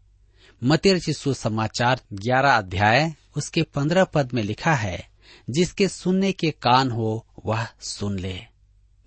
मतिर 0.64 0.98
सुसमाचार 0.98 2.00
ग्यारह 2.12 2.52
अध्याय 2.52 3.14
उसके 3.36 3.62
पंद्रह 3.62 4.04
पद 4.04 4.32
में 4.32 4.42
लिखा 4.42 4.74
है, 4.74 5.08
जिसके 5.50 5.88
सुनने 5.88 6.32
के 6.32 6.50
कान 6.50 6.90
हो 6.90 7.26
वह 7.46 7.66
सुन 7.80 8.18
ले। 8.18 8.53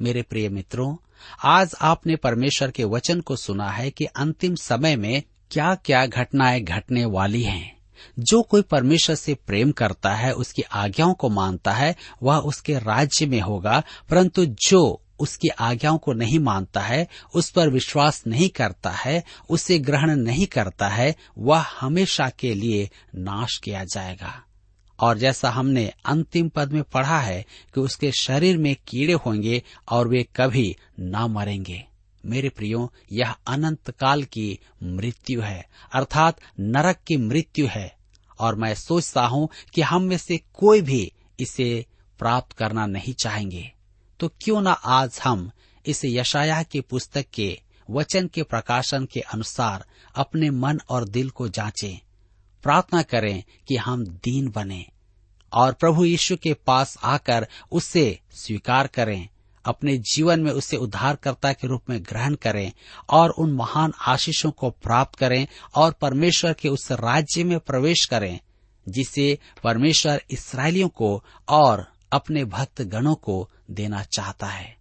मेरे 0.02 0.22
प्रिय 0.22 0.50
मित्रों, 0.50 0.96
आज 1.44 1.76
आपने 1.82 2.16
परमेश्वर 2.16 2.72
के 2.72 2.84
वचन 2.84 3.22
को 3.22 3.36
सुना 3.36 3.70
है 3.70 3.92
कि 3.92 4.06
अंतिम 4.06 4.56
समय 4.56 4.96
में 4.96 5.24
क्या 5.52 5.76
क्या 5.76 6.06
घटनाएँ 6.06 6.62
घटने 6.62 7.06
वाली 7.06 7.44
हैं। 7.44 7.78
जो 8.20 8.42
कोई 8.42 8.62
परमेश्वर 8.62 9.16
से 9.16 9.34
प्रेम 9.34 9.72
करता 9.72 10.14
है, 10.14 10.32
उसकी 10.32 10.62
आज्ञाओं 10.62 11.14
को 11.14 11.30
मानता 11.30 11.72
है, 11.72 11.96
वह 12.24 12.38
उसके 12.38 12.74
राज्य 12.80 13.26
में 13.26 13.42
होगा, 13.42 13.84
परंतु 14.10 14.46
जो 14.46 15.02
उसकी 15.20 15.48
आज्ञाओं 15.48 15.98
को 15.98 16.14
नहीं 16.14 16.40
मानता 16.40 16.82
है, 16.82 17.08
उस 17.36 17.50
पर 17.50 17.70
विश्वास 17.70 18.24
नहीं 18.28 18.50
करता 18.50 18.90
है, 18.90 19.24
उसे 19.50 19.80
ग्रहण 19.80 20.16
नहीं 20.16 20.48
करता 20.48 20.88
है, 20.88 21.16
वह 21.38 21.66
हमेशा 21.80 22.30
के 22.30 22.54
लिए 22.54 22.90
नाश 23.16 23.58
किया 23.64 23.84
जाएगा। 23.84 24.44
और 25.00 25.18
जैसा 25.18 25.50
हमने 25.50 25.94
अंतिम 26.06 26.50
पद 26.50 26.72
में 26.72 26.84
पढ़ा 26.84 27.20
है 27.20 27.46
कि 27.74 27.82
उसके 27.82 28.12
शरीर 28.12 28.58
में 28.58 28.76
कीड़े 28.88 29.14
होंगे 29.14 29.64
और 29.90 30.08
वे 30.08 30.28
कभी 30.36 30.76
न 31.00 31.16
मरेंगे। 31.16 31.86
मेरे 32.26 32.50
प्रियो, 32.50 32.94
यह 33.12 33.36
अनंत 33.48 33.92
काल 33.92 34.24
की 34.24 34.60
मृत्यु 34.84 35.42
है, 35.42 35.70
अर्थात 35.94 36.40
नरक 36.60 36.98
की 37.08 37.18
मृत्यु 37.18 37.68
है। 37.68 37.98
और 38.40 38.56
मैं 38.56 38.76
सोचता 38.76 39.26
हूँ 39.26 39.50
कि 39.74 39.82
हम 39.82 40.04
में 40.04 40.18
से 40.18 40.38
कोई 40.38 40.82
भी 40.82 41.12
इसे 41.40 41.86
प्राप्त 42.20 42.52
करना 42.52 42.86
नहीं 42.86 43.14
चाहेंगे। 43.14 43.72
तो 44.20 44.28
क्यों 44.28 44.62
ना 44.62 44.72
आज 44.72 45.20
हम 45.24 45.52
इस 45.86 46.02
यशाया 46.06 46.64
की 46.64 46.82
पुस्तक 46.82 47.26
के 47.34 47.62
वचन 47.90 48.28
के 48.28 48.44
प्रकाशन 48.44 49.06
के 49.06 49.20
अनुसार 49.20 49.86
अपने 50.16 50.50
मन 50.50 50.80
और 50.90 51.06
दिल 51.06 51.30
को 51.30 51.50
जांचें। 51.50 52.07
प्रार्थना 52.63 53.02
करें 53.02 53.43
कि 53.67 53.76
हम 53.76 54.06
दीन 54.06 54.50
बने 54.50 54.86
और 55.54 55.74
प्रभु 55.74 56.06
यीशु 56.06 56.38
के 56.38 56.54
पास 56.54 56.98
आकर 57.04 57.48
उसे 57.72 58.20
स्वीकार 58.32 58.88
करें, 58.88 59.28
अपने 59.65 59.98
जीवन 59.98 60.39
में 60.39 60.52
उसे 60.52 60.78
उद्धारकर्ता 60.78 61.54
के 61.54 61.67
रूप 61.67 61.82
में 61.89 62.04
ग्रहण 62.04 62.36
करें 62.36 62.72
और 63.10 63.30
उन 63.30 63.54
महान 63.54 63.93
आशीषों 64.08 64.52
को 64.52 64.70
प्राप्त 64.70 65.20
करें 65.20 65.48
और 65.76 65.91
परमेश्वर 65.91 66.54
के 66.54 66.70
उस 66.70 66.91
राज्य 66.91 67.43
में 67.43 67.60
प्रवेश 67.60 68.06
करें, 68.06 68.39
जिसे 68.89 69.39
परमेश्वर 69.63 70.22
इसराइलियों 70.32 70.89
को 70.89 71.24
और 71.50 71.91
अपने 72.12 72.46
भक्त 72.46 72.82
गणों 72.82 73.15
को 73.15 73.50
देना 73.72 74.04
चाहता 74.04 74.48
है। 74.48 74.78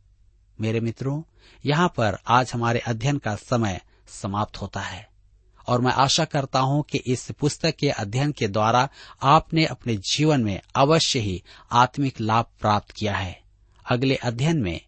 मेरे 0.61 0.81
मित्रों, 0.81 1.23
यहाँ 1.67 1.89
पर 1.89 2.19
आज 2.27 2.53
हमारे 2.55 2.79
अध्ययन 2.79 3.19
का 3.19 3.37
समय 3.37 3.81
समाप्त 4.09 4.57
होता 4.57 4.81
है। 4.81 5.09
और 5.69 5.81
मैं 5.81 5.93
आशा 5.93 6.25
करता 6.25 6.59
हूँ 6.59 6.83
कि 6.83 6.99
इस 6.99 7.31
पुस्तक 7.31 7.77
के 7.77 7.91
अध्ययन 7.91 8.33
के 8.33 8.49
द्वारा 8.49 8.89
आपने 9.23 9.65
अपने 9.65 9.97
जीवन 9.97 10.41
में 10.41 10.61
अवश्य 10.77 11.19
ही 11.19 11.43
आत्मिक 11.73 12.21
लाभ 12.21 12.47
प्राप्त 12.61 12.91
किया 12.91 13.17
है। 13.17 13.43
अगले 13.91 14.15
अध्ययन 14.15 14.63
में 14.63 14.81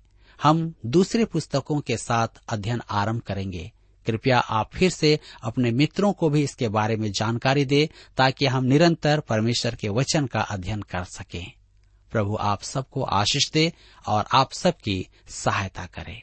हम 0.43 0.75
दूसरे 0.87 1.25
पुस्तकों 1.25 1.81
के 1.81 1.97
साथ 1.97 2.29
अध्ययन 2.49 2.81
आरंभ 2.91 3.21
करेंगे। 3.21 3.73
कृपया 4.07 4.39
आप 4.39 4.71
फिर 4.75 4.91
से 4.91 5.21
अपने 5.43 5.71
मित्रों 5.71 6.13
को 6.13 6.31
भी 6.31 6.43
इसके 6.43 6.69
बारे 6.69 6.97
में 6.97 7.13
जानकारी 7.13 7.65
दें 7.65 7.87
ताकि 8.17 8.47
हम 8.47 8.65
निरंतर 8.65 9.21
परमेश्वर 9.21 9.75
के 9.75 9.89
वचन 9.89 10.27
का 10.27 10.41
अध्ययन 10.41 10.83
कर 10.83 11.05
सकें। 11.05 11.53
प्रभु 12.11 12.37
आप 12.41 12.63
सबको 12.63 13.03
आशीष 13.03 13.51
दे 13.51 13.73
और 14.07 14.25
आप 14.33 14.53
सबकी 14.53 15.09
सहायता 15.29 15.87
करे। 15.87 16.23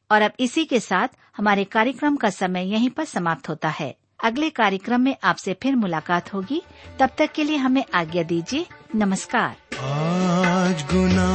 और 0.11 0.21
अब 0.21 0.31
इसी 0.39 0.65
के 0.65 0.79
साथ 0.79 1.07
हमारे 1.37 1.63
कार्यक्रम 1.63 2.15
का 2.15 2.29
समय 2.29 2.71
यहीं 2.71 2.89
पर 2.89 3.05
समाप्त 3.05 3.49
होता 3.49 3.69
है। 3.69 3.95
अगले 4.23 4.49
कार्यक्रम 4.49 5.01
में 5.01 5.15
आपसे 5.23 5.53
फिर 5.53 5.75
मुलाकात 5.75 6.33
होगी। 6.33 6.63
तब 6.99 7.09
तक 7.17 7.31
के 7.31 7.43
लिए 7.43 7.57
हमें 7.57 7.85
आज्ञा 7.93 8.23
दीजिए। 8.23 8.65
नमस्कार। 8.95 9.55
आज 9.79 10.83
गुना 10.83 11.29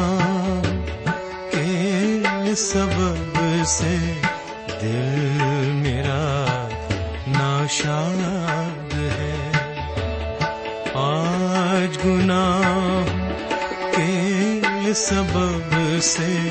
के 1.55 2.55
सबब 2.55 3.65
से 3.65 3.99
दिल 4.83 5.73
मेरा 5.73 6.21
नाशाद 7.29 8.93
है। 8.95 9.49
आज 10.97 11.97
गुना 11.97 12.61
के 13.99 14.95
सबब 14.95 16.01
से 16.01 16.51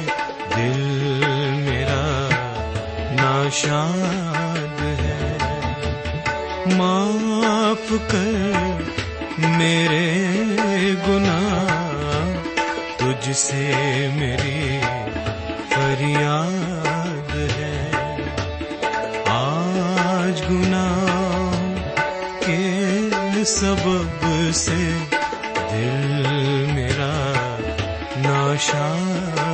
दिल 0.56 1.35
नाशाद 3.46 4.80
है। 5.00 5.26
माफ़ 6.78 7.90
कर 8.12 8.86
मेरे 9.58 10.08
गुना 11.06 11.38
तुझसे 13.00 13.68
मेरी 14.16 14.80
फरियाद 15.74 17.32
है। 17.60 17.78
आज 19.36 20.42
गुना 20.50 20.88
के 22.48 23.46
सबब 23.46 24.52
से 24.56 24.82
दिल 25.70 26.18
मेरा 26.74 27.14
नाशाद 28.26 29.45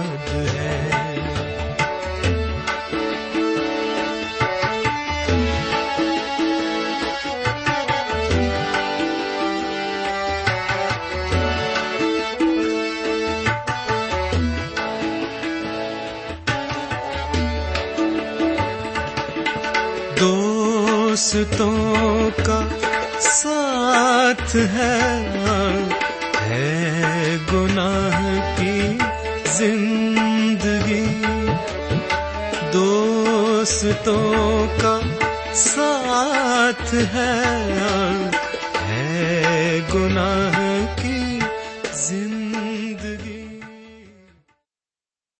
दोस्तों 21.31 22.31
का 22.39 22.59
साथ 23.23 24.49
है 24.73 24.95
है 26.47 27.37
गुनाह 27.51 28.17
की 28.57 28.75
ज़िंदगी। 29.51 31.07
दोस्तों 32.75 34.17
का 34.83 34.95
साथ 35.55 36.85
है 37.13 37.35
है 38.89 39.79
गुनाह 39.91 40.50